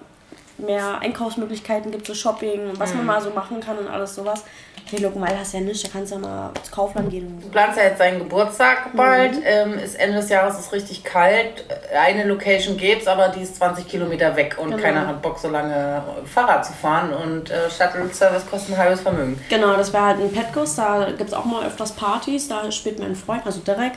mehr 0.59 0.99
Einkaufsmöglichkeiten 1.01 1.91
gibt, 1.93 2.07
so 2.07 2.15
Shopping, 2.15 2.73
was 2.79 2.95
man 2.95 3.05
mal 3.07 3.21
so 3.21 3.31
machen 3.31 3.61
kann 3.61 3.79
und 3.79 3.89
alles 3.89 4.15
sowas. 4.15 4.45
Hier 4.89 5.01
Luckenwalde 5.01 5.41
hast 5.41 5.53
du 5.53 5.57
ja 5.59 5.65
nichts, 5.65 5.83
da 5.83 5.89
kannst 5.93 6.13
du 6.13 6.17
ja 6.17 6.21
mal 6.23 6.51
ins 6.57 6.71
Kaufland 6.71 7.11
gehen. 7.11 7.41
Du 7.43 7.49
planst 7.49 7.77
ja 7.77 7.85
jetzt 7.85 7.99
seinen 7.99 8.21
Geburtstag 8.21 8.95
bald. 8.95 9.35
Mhm. 9.35 9.43
Ähm, 9.45 9.79
ist 9.79 9.97
Ende 9.99 10.19
des 10.19 10.29
Jahres 10.29 10.61
ist 10.61 10.73
richtig 10.73 11.03
kalt. 11.03 11.65
Eine 12.01 12.23
Location 12.25 12.77
gibt's, 12.77 13.09
aber 13.09 13.29
die 13.31 13.41
ist 13.43 13.57
20 13.57 13.89
Kilometer 13.89 14.37
weg 14.37 14.57
und 14.61 14.71
Genau. 14.71 14.83
keiner 14.83 15.09
hat 15.09 15.23
Bock, 15.23 15.41
so 15.41 15.49
lange 15.49 16.03
Fahrrad 16.33 16.65
zu 16.65 16.73
fahren. 16.73 17.13
Und 17.13 17.51
äh, 17.51 17.69
Shuttle-Service 17.69 18.47
kostet 18.49 18.75
ein 18.77 18.79
halbes 18.79 19.01
Vermögen. 19.01 19.41
Genau, 19.51 19.77
das 19.77 19.93
wäre 19.93 20.05
halt 20.05 20.21
ein 20.21 20.33
Petgus, 20.33 20.77
da 20.77 21.07
gibt 21.11 21.31
es 21.31 21.35
auch 21.35 21.45
mal 21.47 21.67
öfters 21.67 21.91
Partys, 21.93 22.47
da 22.47 22.71
spielt 22.71 23.01
mein 23.01 23.17
Freund, 23.17 23.45
also 23.45 23.59
Derek, 23.61 23.95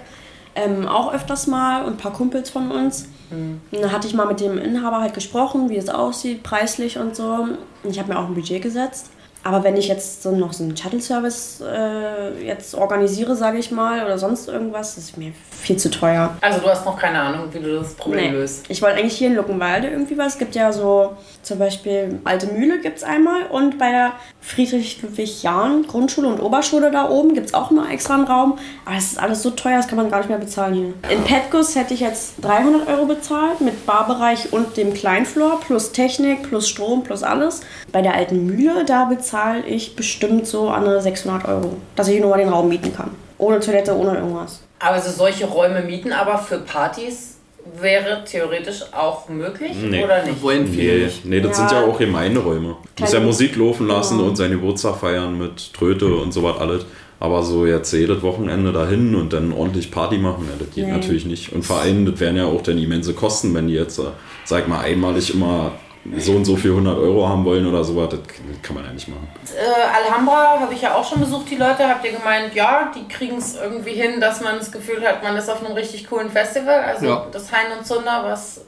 ähm, 0.56 0.88
auch 0.88 1.14
öfters 1.14 1.46
mal 1.46 1.84
und 1.86 1.94
ein 1.94 1.98
paar 1.98 2.14
Kumpels 2.14 2.50
von 2.50 2.72
uns. 2.72 3.08
Und 3.32 3.62
da 3.72 3.92
hatte 3.92 4.08
ich 4.08 4.14
mal 4.14 4.26
mit 4.26 4.40
dem 4.40 4.58
Inhaber 4.58 5.02
halt 5.02 5.14
gesprochen, 5.14 5.70
wie 5.70 5.78
es 5.78 5.90
aussieht, 5.90 6.44
preislich 6.44 6.98
und 6.98 7.16
so. 7.16 7.48
Und 7.84 7.92
ich 7.92 8.00
habe 8.00 8.12
mir 8.12 8.20
auch 8.20 8.28
ein 8.28 8.34
Budget 8.34 8.62
gesetzt. 8.62 9.12
Aber 9.44 9.64
wenn 9.64 9.78
ich 9.78 9.88
jetzt 9.88 10.22
so 10.22 10.32
noch 10.32 10.52
so 10.52 10.64
einen 10.66 10.76
Shuttle-Service 10.76 11.62
äh, 11.62 12.46
jetzt 12.46 12.76
organisiere, 12.76 13.36
sage 13.36 13.58
ich 13.58 13.72
mal, 13.72 14.04
oder 14.04 14.18
sonst 14.18 14.50
irgendwas, 14.50 14.96
das 14.96 15.06
ist 15.06 15.18
mir 15.18 15.32
viel 15.52 15.78
zu 15.78 15.90
teuer. 15.90 16.36
Also 16.42 16.60
du 16.60 16.68
hast 16.68 16.86
noch 16.86 16.98
keine 16.98 17.20
Ahnung, 17.20 17.48
wie 17.52 17.60
du 17.60 17.76
das 17.80 17.94
Problem 17.94 18.32
Nee. 18.34 18.38
löst. 18.40 18.66
Ich 18.70 18.82
wollte 18.82 18.98
eigentlich 18.98 19.16
hier 19.18 19.28
in 19.30 19.36
Luckenwalde 19.36 19.88
irgendwie 19.88 20.18
was. 20.18 20.34
Es 20.34 20.40
gibt 20.40 20.56
ja 20.56 20.72
so 20.74 21.14
zum 21.42 21.58
Beispiel 21.58 22.20
Alte 22.26 22.48
Mühle 22.48 22.80
gibt 22.82 22.98
es 22.98 23.04
einmal 23.04 23.44
und 23.50 23.78
bei 23.78 23.90
der 23.92 24.12
Friedrich-Ludwig-Jahn 24.42 25.88
Grundschule 25.88 26.28
und 26.28 26.40
Oberschule 26.42 26.92
da 26.92 27.10
oben 27.10 27.34
gibt 27.34 27.48
es 27.48 27.54
auch 27.54 27.72
mal 27.72 27.92
extra 27.92 28.16
einen 28.16 28.26
Raum. 28.26 28.58
Aber 28.86 28.96
es 28.98 29.12
ist 29.14 29.20
alles 29.20 29.42
so 29.42 29.52
teuer, 29.52 29.78
das 29.78 29.88
kann 29.88 29.98
man 29.98 30.10
gar 30.10 30.18
nicht 30.20 30.30
mehr 30.30 30.38
bezahlen 30.38 30.74
hier. 30.74 30.94
In 31.18 31.24
Petgus 31.24 31.76
hätte 31.76 31.94
ich 31.94 32.00
jetzt 32.02 32.36
300 32.42 32.88
Euro 32.88 33.06
bezahlt 33.06 33.62
mit 33.62 33.86
Barbereich 33.86 34.52
und 34.54 34.78
dem 34.78 34.94
Kleinfloor 34.94 35.60
plus 35.62 35.92
Technik 35.92 36.44
plus 36.50 36.68
Strom 36.70 37.04
plus 37.04 37.24
alles. 37.24 37.62
Bei 37.92 38.02
der 38.02 38.16
Alten 38.16 38.46
Mühle, 38.46 38.86
da 38.86 39.06
bezahle 39.30 39.66
ich 39.68 39.96
bestimmt 39.96 40.48
so 40.48 40.70
an 40.70 41.00
600 41.00 41.48
Euro, 41.48 41.78
dass 41.96 42.08
ich 42.08 42.20
nur 42.20 42.32
mal 42.32 42.38
den 42.40 42.50
Raum 42.50 42.68
mieten 42.68 42.94
kann. 42.96 43.12
Ohne 43.38 43.60
Toilette, 43.60 43.96
ohne 43.96 44.16
irgendwas. 44.16 44.62
Aber 44.80 45.00
so 45.00 45.12
solche 45.12 45.46
Räume 45.46 45.82
mieten, 45.84 46.12
aber 46.12 46.38
für 46.40 46.58
Partys 46.60 47.38
wäre 47.80 48.24
theoretisch 48.26 48.82
auch 48.92 49.30
möglich 49.30 49.72
Nee. 49.82 50.04
oder 50.04 50.24
nicht? 50.24 50.42
Wollen 50.42 50.68
viele 50.68 50.94
Nee, 50.98 51.04
nicht. 51.06 51.26
nee, 51.26 51.40
das 51.42 51.58
Ja. 51.60 51.68
sind 51.70 51.72
ja 51.80 51.86
auch 51.86 51.98
Gemeinderäume. 52.00 52.76
Du 52.96 53.02
musst 53.04 53.14
ja 53.14 53.20
Musik 53.20 53.56
laufen 53.56 53.88
lassen 53.88 54.18
Genau. 54.18 54.30
und 54.30 54.36
seinen 54.36 54.52
Geburtstag 54.54 54.96
feiern 54.98 55.38
mit 55.38 55.74
Tröte 55.74 56.08
und 56.08 56.32
so 56.34 56.42
was 56.44 56.58
alles. 56.58 56.86
Aber 57.20 57.44
so 57.44 57.66
jetzt 57.68 57.92
jedes 57.94 58.22
Wochenende 58.24 58.72
dahin 58.72 59.14
und 59.14 59.34
dann 59.34 59.52
ordentlich 59.52 59.92
Party 59.92 60.18
machen, 60.18 60.48
ja, 60.50 60.56
das 60.58 60.74
geht 60.74 60.86
Nee. 60.88 60.92
natürlich 60.94 61.26
nicht. 61.26 61.52
Und 61.54 61.64
vor 61.66 61.80
allem, 61.82 62.06
das 62.10 62.20
wären 62.20 62.38
ja 62.38 62.46
auch 62.46 62.62
dann 62.64 62.78
immense 62.80 63.14
Kosten, 63.14 63.54
wenn 63.54 63.68
die 63.68 63.74
jetzt, 63.76 64.00
äh, 64.00 64.04
sag 64.46 64.68
mal, 64.70 64.80
einmalig 64.80 65.34
immer 65.34 65.74
so 66.18 66.32
und 66.34 66.46
so 66.46 66.56
viel 66.56 66.72
100 66.72 66.98
Euro 66.98 67.28
haben 67.28 67.44
wollen 67.46 67.68
oder 67.68 67.84
sowas, 67.84 68.10
das 68.10 68.20
kann 68.64 68.76
man 68.76 68.86
ja 68.86 68.92
nicht 68.94 69.08
machen. 69.08 69.28
Äh, 69.56 70.06
Alhambra 70.08 70.60
habe 70.60 70.74
ich 70.74 70.82
ja 70.82 70.96
auch 70.96 71.08
schon 71.08 71.20
besucht, 71.20 71.50
die 71.52 71.56
Leute. 71.56 71.88
Habt 71.88 72.04
ihr 72.06 72.14
gemeint, 72.14 72.56
ja, 72.56 72.92
die 72.96 73.08
kriegen 73.08 73.38
es 73.38 73.56
irgendwie 73.56 73.92
hin, 73.92 74.20
dass 74.20 74.42
man 74.42 74.58
das 74.58 74.72
Gefühl 74.72 75.06
hat, 75.06 75.22
man 75.24 75.36
ist 75.36 75.50
auf 75.50 75.64
einem 75.64 75.74
richtig 75.76 76.10
coolen 76.10 76.30
Festival. 76.30 76.80
Also 76.82 77.06
Ja. 77.06 77.28
das 77.32 77.52
Hein 77.52 77.68
und 77.78 77.86
Zunder, 77.86 78.22
was 78.24 78.62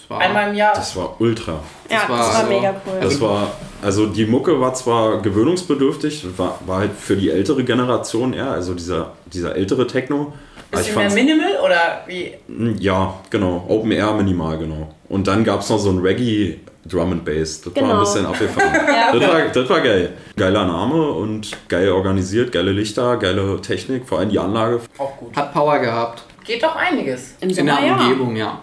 Das 0.00 0.10
war- 0.10 0.20
einmal 0.20 0.50
im 0.50 0.54
Jahr. 0.54 0.74
Das 0.74 0.94
war 0.94 1.16
ultra. 1.20 1.52
Ja, 1.90 2.00
das 2.00 2.08
war 2.10 2.18
war, 2.18 2.42
so- 2.42 2.48
mega 2.48 2.74
cool. 2.86 3.00
Das 3.00 3.20
war, 3.20 3.50
also 3.82 4.06
die 4.06 4.26
Mucke 4.26 4.60
war 4.60 4.74
zwar 4.74 5.20
gewöhnungsbedürftig, 5.22 6.22
das 6.22 6.38
war, 6.38 6.58
war 6.66 6.78
halt 6.80 6.92
für 6.92 7.16
die 7.16 7.30
ältere 7.30 7.64
Generation 7.64 8.34
eher, 8.34 8.50
also 8.50 8.74
dieser, 8.74 9.12
dieser 9.26 9.56
ältere 9.56 9.86
Techno. 9.86 10.32
Bisschen 10.70 10.96
mehr 10.96 11.10
Minimal 11.10 11.60
oder 11.64 12.02
wie? 12.06 12.34
Ja, 12.80 13.14
genau. 13.30 13.64
Open 13.68 13.92
Air 13.92 14.12
minimal, 14.14 14.58
genau. 14.58 14.92
Und 15.08 15.28
dann 15.28 15.44
gab 15.44 15.60
es 15.60 15.70
noch 15.70 15.78
so 15.78 15.88
ein 15.90 16.00
Reggae 16.00 16.58
Drum 16.86 17.12
and 17.12 17.24
Bass. 17.24 17.60
Das 17.62 17.74
war 17.74 17.82
Genau. 17.82 17.94
ein 17.94 18.00
bisschen 18.00 18.26
abgefahren. 18.26 18.72
das, 19.12 19.28
war, 19.28 19.40
das 19.48 19.68
war 19.70 19.80
geil. 19.80 20.12
Geiler 20.36 20.66
Name 20.66 21.10
und 21.12 21.50
geil 21.68 21.90
organisiert, 21.90 22.52
geile 22.52 22.72
Lichter, 22.72 23.16
geile 23.16 23.60
Technik, 23.60 24.06
vor 24.06 24.18
allem 24.18 24.28
die 24.30 24.38
Anlage. 24.38 24.80
Auch 24.98 25.16
gut. 25.16 25.34
Hat 25.36 25.52
Power 25.52 25.78
gehabt. 25.78 26.24
Geht 26.44 26.62
doch 26.62 26.76
einiges. 26.76 27.36
Im 27.40 27.48
In 27.48 27.54
Sommer 27.54 27.76
der 27.80 27.86
ja. 27.86 27.96
Umgebung, 27.96 28.36
ja. 28.36 28.60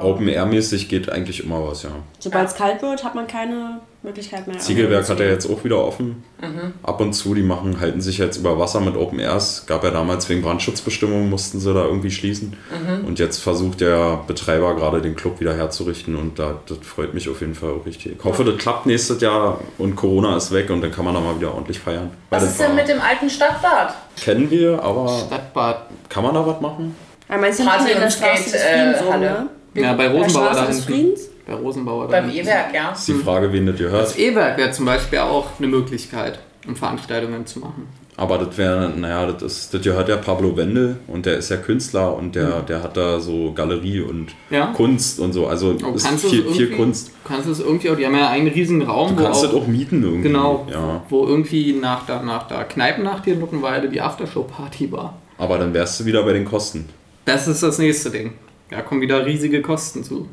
Open 0.00 0.28
Air 0.28 0.46
mäßig 0.46 0.88
geht 0.88 1.10
eigentlich 1.10 1.42
immer 1.42 1.66
was, 1.66 1.82
ja. 1.82 1.90
Sobald 2.20 2.48
es 2.48 2.54
kalt 2.54 2.80
wird, 2.80 3.02
hat 3.02 3.16
man 3.16 3.26
keine 3.26 3.80
Möglichkeit 4.02 4.46
mehr. 4.46 4.58
Ziegelwerk 4.58 5.08
hat 5.08 5.18
ja 5.18 5.26
jetzt 5.26 5.50
auch 5.50 5.64
wieder 5.64 5.84
offen. 5.84 6.22
Mhm. 6.40 6.72
Ab 6.84 7.00
und 7.00 7.14
zu, 7.14 7.34
die 7.34 7.42
machen, 7.42 7.80
halten 7.80 8.00
sich 8.00 8.18
jetzt 8.18 8.36
über 8.36 8.58
Wasser 8.58 8.80
mit 8.80 8.96
Open 8.96 9.18
Airs. 9.18 9.64
Gab 9.66 9.82
ja 9.82 9.90
damals 9.90 10.28
wegen 10.28 10.40
Brandschutzbestimmungen, 10.42 11.28
mussten 11.28 11.58
sie 11.58 11.74
da 11.74 11.84
irgendwie 11.84 12.10
schließen. 12.12 12.56
Mhm. 12.70 13.04
Und 13.06 13.18
jetzt 13.18 13.38
versucht 13.38 13.80
der 13.80 14.20
Betreiber 14.26 14.76
gerade 14.76 15.02
den 15.02 15.16
Club 15.16 15.40
wieder 15.40 15.56
herzurichten 15.56 16.14
und 16.14 16.38
da, 16.38 16.60
das 16.66 16.78
freut 16.82 17.12
mich 17.12 17.28
auf 17.28 17.40
jeden 17.40 17.56
Fall 17.56 17.70
auch 17.70 17.86
richtig. 17.86 18.16
Ich 18.18 18.24
hoffe, 18.24 18.44
das 18.44 18.56
klappt 18.58 18.86
nächstes 18.86 19.20
Jahr 19.20 19.60
und 19.78 19.96
Corona 19.96 20.36
ist 20.36 20.52
weg 20.52 20.70
und 20.70 20.80
dann 20.80 20.92
kann 20.92 21.04
man 21.04 21.14
da 21.14 21.20
mal 21.20 21.36
wieder 21.36 21.52
ordentlich 21.52 21.80
feiern. 21.80 22.10
Was 22.30 22.44
ist 22.44 22.60
denn 22.60 22.76
mit 22.76 22.86
dem 22.86 23.00
alten 23.00 23.28
Stadtbad? 23.28 23.94
Kennen 24.16 24.48
wir, 24.50 24.80
aber 24.82 25.08
Stadtbad. 25.26 25.88
kann 26.08 26.22
man 26.22 26.34
da 26.34 26.46
was 26.46 26.60
machen? 26.60 26.94
Ja, 27.28 27.36
meinst 27.36 27.58
du 27.58 27.64
in 27.64 28.00
der 28.00 28.10
Straße 28.10 28.48
Skate, 28.48 28.62
äh, 28.62 29.10
Halle. 29.10 29.48
ne? 29.74 29.82
Ja, 29.82 29.92
bei 29.94 30.08
Rosenbauer 30.08 30.52
da 30.52 30.66
hinten. 30.68 31.16
Bei 31.48 31.54
Rosenbauer 31.54 32.08
Beim. 32.08 32.28
E-Werk, 32.30 32.74
ja. 32.74 32.92
Ist 32.92 33.08
die 33.08 33.14
Frage, 33.14 33.50
wen 33.52 33.64
das 33.66 33.76
gehört. 33.78 34.02
Das 34.02 34.18
E-Werk 34.18 34.58
wäre 34.58 34.70
zum 34.70 34.84
Beispiel 34.84 35.18
auch 35.20 35.46
eine 35.58 35.66
Möglichkeit, 35.66 36.38
um 36.66 36.76
Veranstaltungen 36.76 37.46
zu 37.46 37.60
machen. 37.60 37.88
Aber 38.18 38.36
das 38.36 38.58
wäre, 38.58 38.90
naja, 38.96 39.26
das, 39.30 39.42
ist, 39.42 39.72
das 39.74 39.80
gehört 39.80 40.08
ja 40.10 40.16
Pablo 40.16 40.56
Wendel 40.56 40.96
und 41.06 41.24
der 41.24 41.38
ist 41.38 41.48
ja 41.50 41.56
Künstler 41.56 42.14
und 42.16 42.34
der, 42.34 42.60
der 42.62 42.82
hat 42.82 42.96
da 42.98 43.20
so 43.20 43.52
Galerie 43.54 44.00
und 44.02 44.26
Mhm. 44.50 44.56
Ja? 44.56 44.66
Kunst 44.76 45.20
und 45.20 45.32
so. 45.32 45.46
Also 45.46 45.74
Oh, 45.84 45.94
ist 45.94 46.04
kannst 46.04 46.24
du 46.24 46.28
viel, 46.28 46.40
es 46.46 46.52
viel 46.52 46.62
irgendwie- 46.66 46.76
Kunst. 46.82 47.08
Du 47.24 47.28
kannst 47.32 47.48
es 47.48 47.60
irgendwie 47.60 47.90
auch, 47.90 47.96
die 47.96 48.04
haben 48.04 48.16
ja 48.16 48.28
einen 48.28 48.48
riesigen 48.48 48.82
Raum, 48.82 49.14
Du 49.16 49.20
wo 49.22 49.24
kannst 49.24 49.40
auch, 49.46 49.52
das 49.52 49.54
auch 49.62 49.66
mieten 49.68 50.02
irgendwie. 50.02 50.28
genau, 50.28 50.66
Ja. 50.70 51.02
wo 51.08 51.26
irgendwie 51.26 51.72
nach 51.74 52.04
der, 52.06 52.22
nach 52.24 52.46
der 52.48 52.64
Kneipennacht 52.64 53.24
hier 53.24 53.34
in 53.34 53.40
Luckenwalde 53.40 53.88
die 53.88 54.00
Aftershow-Party 54.02 54.90
war. 54.92 55.16
Aber 55.38 55.56
dann 55.58 55.72
wärst 55.72 56.00
du 56.00 56.04
wieder 56.04 56.24
bei 56.24 56.32
den 56.34 56.44
Kosten. 56.44 56.88
Das 57.24 57.46
ist 57.48 57.62
das 57.62 57.78
nächste 57.78 58.10
Ding. 58.10 58.32
Da 58.70 58.82
kommen 58.82 59.00
wieder 59.00 59.24
riesige 59.24 59.62
Kosten 59.62 60.02
zu. 60.04 60.28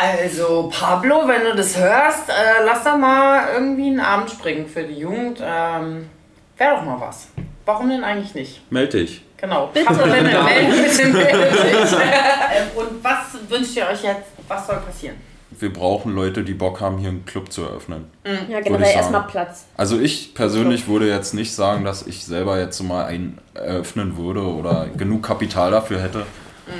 Also 0.00 0.70
Pablo, 0.72 1.26
wenn 1.26 1.42
du 1.44 1.56
das 1.56 1.76
hörst, 1.76 2.28
äh, 2.28 2.64
lass 2.64 2.84
doch 2.84 2.96
mal 2.96 3.48
irgendwie 3.52 3.88
einen 3.88 3.98
Abend 4.00 4.30
springen 4.30 4.66
für 4.68 4.84
die 4.84 4.94
Jugend. 5.00 5.40
Ähm, 5.44 6.08
Wäre 6.56 6.76
doch 6.76 6.84
mal 6.84 7.00
was. 7.00 7.28
Warum 7.64 7.88
denn 7.88 8.04
eigentlich 8.04 8.34
nicht? 8.34 8.62
Meld 8.70 8.92
dich. 8.94 9.22
Genau. 9.36 9.70
Bitte, 9.72 9.90
wenn 9.90 10.28
ihr 10.30 10.42
meldet, 10.42 10.96
bitte 10.96 11.08
meldet 11.08 11.52
euch. 11.52 11.92
Ähm, 12.50 12.66
Und 12.76 13.04
was 13.04 13.38
wünscht 13.48 13.76
ihr 13.76 13.86
euch 13.86 14.02
jetzt? 14.02 14.28
Was 14.48 14.66
soll 14.66 14.76
passieren? 14.76 15.16
Wir 15.50 15.72
brauchen 15.72 16.14
Leute, 16.14 16.44
die 16.44 16.54
Bock 16.54 16.80
haben, 16.80 16.98
hier 16.98 17.08
einen 17.10 17.26
Club 17.26 17.52
zu 17.52 17.62
eröffnen. 17.62 18.10
Ja, 18.24 18.48
Würde 18.48 18.62
generell 18.62 18.94
erstmal 18.94 19.22
Platz. 19.24 19.66
Also 19.76 19.98
ich 19.98 20.34
persönlich 20.34 20.86
würde 20.88 21.08
jetzt 21.08 21.34
nicht 21.34 21.54
sagen, 21.54 21.84
dass 21.84 22.06
ich 22.06 22.24
selber 22.24 22.58
jetzt 22.58 22.80
mal 22.82 23.04
einen 23.04 23.38
eröffnen 23.54 24.16
würde 24.16 24.42
oder 24.42 24.86
genug 24.96 25.24
Kapital 25.24 25.70
dafür 25.72 26.00
hätte. 26.00 26.24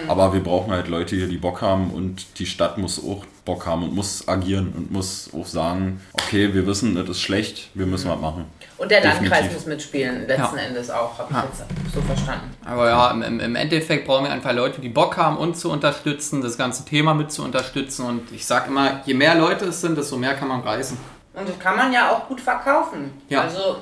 Aber 0.09 0.33
wir 0.33 0.43
brauchen 0.43 0.73
halt 0.73 0.89
Leute 0.89 1.17
hier, 1.17 1.27
die 1.29 1.37
Bock 1.39 1.63
haben 1.63 1.91
und 1.91 2.39
die 2.39 2.47
Stadt 2.47 2.79
muss 2.79 2.99
auch 3.03 3.25
Bock 3.45 3.67
haben 3.67 3.83
und 3.85 3.95
muss 3.95 4.27
agieren 4.29 4.73
und 4.77 4.91
muss 4.93 5.31
auch 5.35 5.47
sagen, 5.47 6.01
okay, 6.13 6.53
wir 6.55 6.67
wissen, 6.67 6.95
das 6.95 7.09
ist 7.09 7.21
schlecht, 7.21 7.71
wir 7.75 7.87
müssen 7.87 8.11
was 8.11 8.21
machen. 8.21 8.45
Und 8.77 8.91
der 8.91 9.03
Landkreis 9.03 9.29
Definitiv. 9.31 9.53
muss 9.55 9.67
mitspielen, 9.67 10.27
letzten 10.29 10.57
Ja. 10.57 10.63
Endes 10.63 10.91
auch, 10.91 11.19
habe 11.19 11.29
ich 11.31 11.37
Ja. 11.37 11.45
jetzt 11.49 11.65
so 11.95 12.01
verstanden. 12.03 12.51
Aber 12.65 12.89
ja, 12.89 13.11
im, 13.11 13.41
im 13.41 13.57
Endeffekt 13.57 14.07
brauchen 14.07 14.25
wir 14.27 14.31
einfach 14.33 14.53
Leute, 14.53 14.81
die 14.81 14.89
Bock 14.89 15.17
haben, 15.17 15.37
uns 15.37 15.59
zu 15.61 15.71
unterstützen, 15.71 16.43
das 16.43 16.57
ganze 16.59 16.85
Thema 16.85 17.15
mit 17.15 17.33
zu 17.33 17.43
unterstützen. 17.43 18.07
Und 18.07 18.31
ich 18.33 18.47
sag 18.47 18.69
immer, 18.69 19.01
je 19.05 19.15
mehr 19.15 19.35
Leute 19.35 19.65
es 19.67 19.81
sind, 19.81 19.99
desto 19.99 20.17
mehr 20.17 20.35
kann 20.35 20.49
man 20.49 20.61
reißen. 20.61 20.97
Und 21.35 21.49
das 21.49 21.59
kann 21.59 21.77
man 21.77 21.93
ja 21.93 22.11
auch 22.13 22.29
gut 22.29 22.41
verkaufen. 22.41 23.11
Ja. 23.29 23.41
Also, 23.43 23.79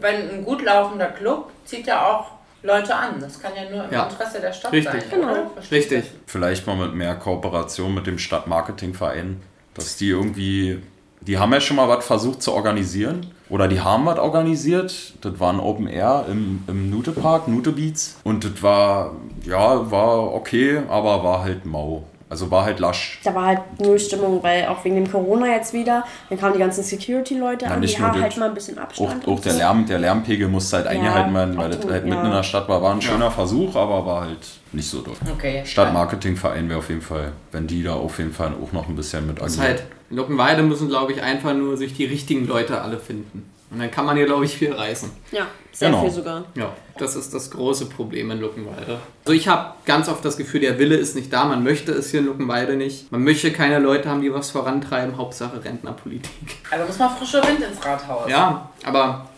wenn 0.00 0.30
ein 0.30 0.44
gut 0.44 0.62
laufender 0.64 1.06
Club 1.08 1.50
zieht 1.64 1.86
ja 1.86 2.04
auch 2.06 2.26
Leute 2.62 2.94
an. 2.94 3.20
Das 3.20 3.40
kann 3.40 3.52
ja 3.56 3.70
nur 3.70 3.84
im 3.84 3.92
Ja. 3.92 4.04
Interesse 4.06 4.40
der 4.40 4.52
Stadt 4.52 4.72
Richtig. 4.72 4.92
sein. 4.92 5.20
Genau. 5.20 5.50
Richtig. 5.70 6.04
Vielleicht 6.26 6.66
mal 6.66 6.76
mit 6.76 6.94
mehr 6.94 7.14
Kooperation 7.14 7.94
mit 7.94 8.06
dem 8.06 8.18
Stadtmarketingverein, 8.18 9.40
dass 9.74 9.96
die 9.96 10.08
irgendwie, 10.08 10.80
die 11.22 11.38
haben 11.38 11.52
ja 11.52 11.60
schon 11.60 11.76
mal 11.76 11.88
was 11.88 12.04
versucht 12.04 12.42
zu 12.42 12.52
organisieren 12.52 13.26
oder 13.48 13.66
die 13.68 13.80
haben 13.80 14.04
was 14.06 14.18
organisiert. 14.18 15.14
Das 15.22 15.40
war 15.40 15.52
ein 15.52 15.60
Open 15.60 15.86
Air 15.86 16.26
im, 16.28 16.62
im 16.66 16.90
Nutepark, 16.90 17.48
Nute 17.48 17.72
Beats 17.72 18.16
und 18.24 18.44
das 18.44 18.62
war, 18.62 19.12
ja, 19.44 19.90
war 19.90 20.34
okay, 20.34 20.82
aber 20.88 21.24
war 21.24 21.42
halt 21.42 21.64
mau. 21.66 22.04
Also 22.30 22.48
war 22.48 22.64
halt 22.64 22.78
lasch. 22.78 23.18
Da 23.24 23.34
war 23.34 23.46
halt 23.46 23.60
null 23.80 23.98
Stimmung, 23.98 24.40
weil 24.44 24.66
auch 24.66 24.84
wegen 24.84 24.94
dem 24.94 25.10
Corona 25.10 25.48
jetzt 25.48 25.74
wieder, 25.74 26.04
dann 26.28 26.38
kamen 26.38 26.52
die 26.52 26.60
ganzen 26.60 26.84
Security-Leute 26.84 27.64
Ja, 27.66 27.72
an, 27.72 27.82
die 27.82 27.88
haben 27.98 28.22
halt 28.22 28.36
mal 28.36 28.48
ein 28.48 28.54
bisschen 28.54 28.78
Auch, 28.78 28.82
Abstand. 28.84 29.24
auch 29.26 29.32
und 29.32 29.44
der. 29.44 29.52
Lärm, 29.54 29.84
der 29.84 29.98
Lärmpegel 29.98 30.46
musste 30.46 30.76
halt 30.76 30.86
eingehalten 30.86 31.34
werden, 31.34 31.56
weil 31.58 31.70
das 31.70 31.84
auch, 31.84 31.90
halt 31.90 32.04
mitten 32.04 32.16
ja. 32.18 32.24
in 32.26 32.30
der 32.30 32.42
Stadt 32.44 32.68
war. 32.68 32.80
War 32.82 32.94
ein 32.94 33.02
schöner 33.02 33.32
Versuch, 33.32 33.74
aber 33.74 34.06
war 34.06 34.20
halt 34.22 34.38
nicht 34.70 34.88
so 34.88 35.02
doll. 35.02 35.16
Okay. 35.36 35.62
Stadtmarketingverein 35.64 36.68
wäre 36.68 36.78
auf 36.78 36.88
jeden 36.88 37.02
Fall, 37.02 37.32
wenn 37.50 37.66
die 37.66 37.82
da 37.82 37.94
auf 37.94 38.18
jeden 38.18 38.32
Fall 38.32 38.52
auch 38.62 38.72
noch 38.72 38.88
ein 38.88 38.94
bisschen 38.94 39.26
mit 39.26 39.40
Das 39.40 39.52
ist 39.54 39.58
agieren. 39.58 39.78
halt, 39.78 39.86
in 40.10 40.16
Luckenweide 40.16 40.62
müssen, 40.62 40.88
glaube 40.88 41.12
ich, 41.12 41.22
einfach 41.22 41.52
nur 41.52 41.76
sich 41.76 41.94
die 41.94 42.04
richtigen 42.04 42.46
Leute 42.46 42.80
alle 42.80 42.98
finden. 42.98 43.50
Und 43.70 43.78
dann 43.78 43.90
kann 43.90 44.04
man 44.04 44.16
hier, 44.16 44.26
glaube 44.26 44.44
ich, 44.44 44.56
viel 44.56 44.72
reißen. 44.72 45.10
Ja, 45.30 45.46
sehr 45.70 45.90
Genau. 45.90 46.02
viel 46.02 46.10
sogar. 46.10 46.44
Ja, 46.56 46.72
das 46.98 47.14
ist 47.14 47.32
das 47.32 47.50
große 47.52 47.86
Problem 47.86 48.30
in 48.32 48.40
Luckenwalde. 48.40 48.98
Also 49.24 49.32
ich 49.32 49.46
habe 49.46 49.74
ganz 49.86 50.08
oft 50.08 50.24
das 50.24 50.36
Gefühl, 50.36 50.60
der 50.60 50.78
Wille 50.80 50.96
ist 50.96 51.14
nicht 51.14 51.32
da. 51.32 51.44
Man 51.44 51.62
möchte 51.62 51.92
es 51.92 52.10
hier 52.10 52.18
in 52.20 52.26
Luckenwalde 52.26 52.74
nicht. 52.76 53.12
Man 53.12 53.22
möchte 53.22 53.52
keine 53.52 53.78
Leute 53.78 54.08
haben, 54.08 54.22
die 54.22 54.32
was 54.34 54.50
vorantreiben. 54.50 55.16
Hauptsache 55.16 55.64
Rentnerpolitik. 55.64 56.30
Also 56.70 56.84
muss 56.84 56.98
mal 56.98 57.10
frischer 57.10 57.42
Wind 57.46 57.60
ins 57.60 57.84
Rathaus. 57.86 58.28
Ja, 58.28 58.70
aber 58.84 59.28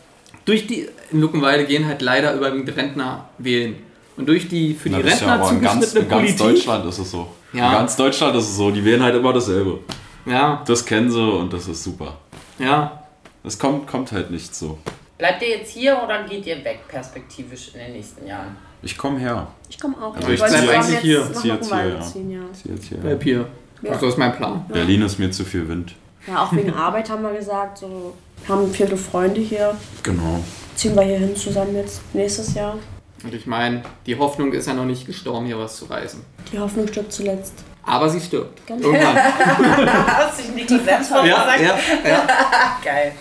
durch 0.46 0.66
die 0.66 0.88
in 1.10 1.20
Luckenwalde 1.20 1.66
gehen 1.66 1.86
halt 1.86 2.00
leider 2.00 2.34
überwiegend 2.34 2.74
Rentner 2.74 3.26
wählen. 3.36 3.76
Und 4.16 4.28
durch 4.28 4.48
die 4.48 4.72
für 4.74 4.88
die 4.88 4.96
Na, 4.96 5.02
das 5.02 5.14
ist 5.14 5.20
ja 5.20 5.26
Rentner 5.28 5.44
aber 5.46 5.54
in 5.56 5.60
ganz, 5.62 5.74
zugeschnittene 5.90 6.04
in 6.04 6.08
ganz 6.26 6.38
Politik. 6.38 6.56
Deutschland 6.64 6.86
ist 6.86 6.98
es 6.98 7.10
so. 7.10 7.26
Ja. 7.52 7.66
In 7.66 7.72
ganz 7.72 7.96
Deutschland 7.96 8.36
ist 8.36 8.44
es 8.48 8.56
so. 8.56 8.70
Die 8.70 8.82
wählen 8.84 9.02
halt 9.02 9.14
immer 9.14 9.32
dasselbe. 9.34 9.78
Ja, 10.24 10.62
Das 10.66 10.84
kennen 10.86 11.10
sie 11.10 11.20
und 11.20 11.52
das 11.52 11.68
ist 11.68 11.84
super. 11.84 12.14
ja. 12.58 12.98
Es 13.44 13.58
kommt, 13.58 13.86
kommt 13.86 14.12
halt 14.12 14.30
nicht 14.30 14.54
so. 14.54 14.78
Bleibt 15.18 15.42
ihr 15.42 15.58
jetzt 15.58 15.70
hier 15.70 16.00
oder 16.02 16.24
geht 16.24 16.46
ihr 16.46 16.64
weg 16.64 16.80
perspektivisch 16.88 17.72
in 17.74 17.80
den 17.80 17.92
nächsten 17.92 18.26
Jahren? 18.26 18.56
Ich 18.82 18.96
komme 18.96 19.18
her. 19.18 19.48
Ich 19.68 19.78
komme 19.78 19.96
auch. 20.02 20.16
Also 20.16 20.30
ich 20.30 20.40
wir 20.40 20.46
eigentlich 20.46 20.90
jetzt 20.90 21.02
hier. 21.02 21.20
nach 21.20 21.32
Ziehe 21.32 21.54
jetzt 21.54 21.72
hier, 21.72 21.88
ja. 21.88 22.00
ziehen, 22.00 22.30
ja. 22.30 22.40
Ich 22.52 22.62
ziehe 22.62 22.74
jetzt 22.74 22.84
hier. 22.86 22.98
Bleib 22.98 23.22
hier. 23.22 23.48
Ja. 23.82 23.98
So 23.98 24.08
ist 24.08 24.18
mein 24.18 24.34
Plan. 24.36 24.64
Berlin 24.68 25.02
ist 25.02 25.18
mir 25.18 25.30
zu 25.30 25.44
viel 25.44 25.68
Wind. 25.68 25.94
Ja, 26.26 26.44
auch 26.44 26.52
wegen 26.52 26.72
Arbeit 26.72 27.10
haben 27.10 27.22
wir 27.22 27.32
gesagt, 27.32 27.78
so 27.78 28.14
haben 28.48 28.72
viele 28.72 28.96
Freunde 28.96 29.40
hier. 29.40 29.76
Genau. 30.02 30.42
Ziehen 30.76 30.94
wir 30.94 31.02
hier 31.02 31.18
hin 31.18 31.36
zusammen 31.36 31.74
jetzt 31.76 32.00
nächstes 32.14 32.54
Jahr. 32.54 32.78
Und 33.24 33.34
ich 33.34 33.46
meine, 33.46 33.82
die 34.06 34.18
Hoffnung 34.18 34.52
ist 34.52 34.66
ja 34.66 34.74
noch 34.74 34.84
nicht 34.84 35.06
gestorben, 35.06 35.46
hier 35.46 35.58
was 35.58 35.76
zu 35.76 35.84
reißen. 35.84 36.20
Die 36.52 36.58
Hoffnung 36.58 36.88
stirbt 36.88 37.12
zuletzt. 37.12 37.54
Aber 37.84 38.08
sie 38.08 38.20
stirbt. 38.20 38.64
Ganz 38.66 38.84
Irgendwann. 38.84 39.16
Hast 40.06 40.38
du 40.38 40.52
Nico 40.52 40.78
selbst 40.78 41.10
ja, 41.10 41.20
gesagt? 41.20 41.60
ja, 41.60 42.10
ja. 42.10 42.78
Geil. 42.84 43.12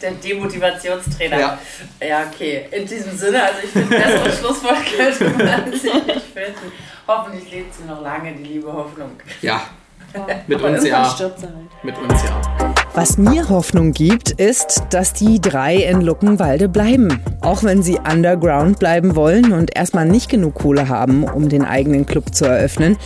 Der 0.00 0.12
Demotivationstrainer. 0.12 1.38
Ja. 1.38 1.58
ja, 2.00 2.22
okay. 2.32 2.66
In 2.70 2.86
diesem 2.86 3.16
Sinne, 3.16 3.42
also 3.42 3.58
ich 3.64 3.70
finde, 3.70 3.88
bessere 3.88 4.32
Schlusswort 4.38 4.78
könnte 4.96 5.44
man 5.44 5.72
sich 5.72 5.92
nicht 5.92 6.26
finden. 6.32 6.72
Hoffentlich 7.08 7.50
lebt 7.50 7.74
sie 7.74 7.84
noch 7.84 8.00
lange, 8.02 8.32
die 8.34 8.44
liebe 8.44 8.72
Hoffnung. 8.72 9.10
Ja, 9.42 9.62
mit 10.46 10.58
Aber 10.58 10.68
uns 10.68 10.86
ja. 10.86 11.18
halt. 11.18 11.34
Mit 11.82 11.98
uns 11.98 12.22
ja. 12.22 12.73
Was 12.96 13.18
mir 13.18 13.48
Hoffnung 13.48 13.90
gibt, 13.90 14.30
ist, 14.30 14.84
dass 14.90 15.12
die 15.12 15.40
drei 15.40 15.78
in 15.78 16.00
Luckenwalde 16.00 16.68
bleiben. 16.68 17.20
Auch 17.40 17.64
wenn 17.64 17.82
sie 17.82 17.98
underground 17.98 18.78
bleiben 18.78 19.16
wollen 19.16 19.52
und 19.52 19.76
erstmal 19.76 20.06
nicht 20.06 20.30
genug 20.30 20.54
Kohle 20.54 20.88
haben, 20.88 21.24
um 21.24 21.48
den 21.48 21.64
eigenen 21.64 22.06
Club 22.06 22.32
zu 22.32 22.44
eröffnen, 22.44 22.96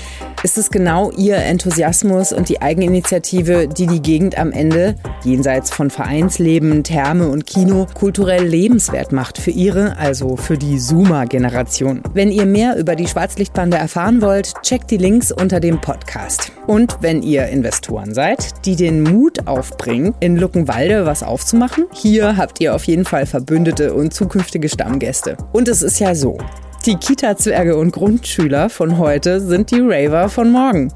ist 0.42 0.58
es 0.58 0.70
genau 0.70 1.10
ihr 1.12 1.36
Enthusiasmus 1.36 2.34
und 2.34 2.50
die 2.50 2.60
Eigeninitiative, 2.60 3.66
die 3.66 3.86
die 3.86 4.02
Gegend 4.02 4.38
am 4.38 4.52
Ende, 4.52 4.94
jenseits 5.24 5.70
von 5.70 5.88
Vereinsleben, 5.88 6.84
Therme 6.84 7.28
und 7.28 7.46
Kino, 7.46 7.86
kulturell 7.94 8.44
lebenswert 8.44 9.10
macht 9.10 9.38
für 9.38 9.50
ihre, 9.50 9.96
also 9.96 10.36
für 10.36 10.58
die 10.58 10.78
Zoomer-Generation. 10.78 12.02
Wenn 12.12 12.30
ihr 12.30 12.44
mehr 12.44 12.76
über 12.76 12.94
die 12.94 13.08
Schwarzlichtbande 13.08 13.78
erfahren 13.78 14.20
wollt, 14.20 14.52
checkt 14.62 14.90
die 14.90 14.98
Links 14.98 15.32
unter 15.32 15.60
dem 15.60 15.80
Podcast. 15.80 16.52
Und 16.66 16.98
wenn 17.00 17.22
ihr 17.22 17.46
Investoren 17.46 18.12
seid, 18.12 18.66
die 18.66 18.76
den 18.76 19.02
Mut 19.02 19.46
aufbringen, 19.78 20.14
in 20.20 20.36
Luckenwalde 20.36 21.06
was 21.06 21.22
aufzumachen, 21.22 21.86
hier 21.92 22.36
habt 22.36 22.60
ihr 22.60 22.74
auf 22.74 22.84
jeden 22.84 23.04
Fall 23.04 23.26
Verbündete 23.26 23.94
und 23.94 24.12
zukünftige 24.12 24.68
Stammgäste. 24.68 25.36
Und 25.52 25.68
es 25.68 25.82
ist 25.82 26.00
ja 26.00 26.14
so. 26.14 26.38
Die 26.86 26.96
Kita-Zwerge 26.96 27.76
und 27.76 27.92
Grundschüler 27.92 28.70
von 28.70 28.98
heute 28.98 29.40
sind 29.40 29.70
die 29.70 29.80
Raver 29.80 30.28
von 30.28 30.50
morgen. 30.50 30.92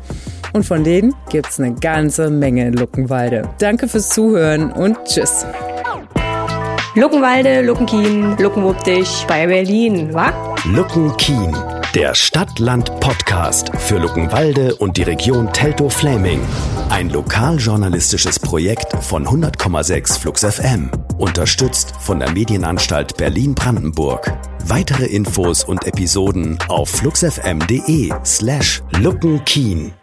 Und 0.53 0.65
von 0.65 0.85
denen 0.85 1.15
gibt's 1.31 1.59
eine 1.59 1.75
ganze 1.75 2.31
Menge 2.31 2.67
in 2.69 2.75
Luckenwalde. 2.75 3.49
Danke 3.59 3.89
fürs 3.89 4.09
Zuhören 4.09 4.71
und 4.73 4.97
tschüss. 5.05 5.47
Luckenwalde, 6.95 7.63
Luckenkien, 7.63 8.37
Luckenwuppdich 8.39 9.25
bei 9.27 9.47
Berlin, 9.47 10.13
wa? 10.13 10.33
Luckenkien, 10.65 11.57
der 11.95 12.15
Stadt-Land-Podcast 12.15 13.73
für 13.79 13.99
Luckenwalde 13.99 14.75
und 14.77 14.97
die 14.97 15.03
Region 15.03 15.51
Teltow-Fläming. 15.53 16.41
Ein 16.93 17.09
lokaljournalistisches 17.09 18.39
Projekt 18.39 18.93
von 19.03 19.27
100,6 19.27 20.21
Flux 20.21 20.45
FM. 20.45 20.91
Unterstützt 21.17 21.95
von 21.99 22.19
der 22.19 22.31
Medienanstalt 22.33 23.17
Berlin-Brandenburg. 23.17 24.39
Weitere 24.67 25.07
Infos 25.07 25.65
und 25.65 25.87
Episoden 25.87 26.59
auf 26.69 26.91
fluxfm.de 26.91 28.13
slash 28.27 28.83
luckenkien. 29.01 29.95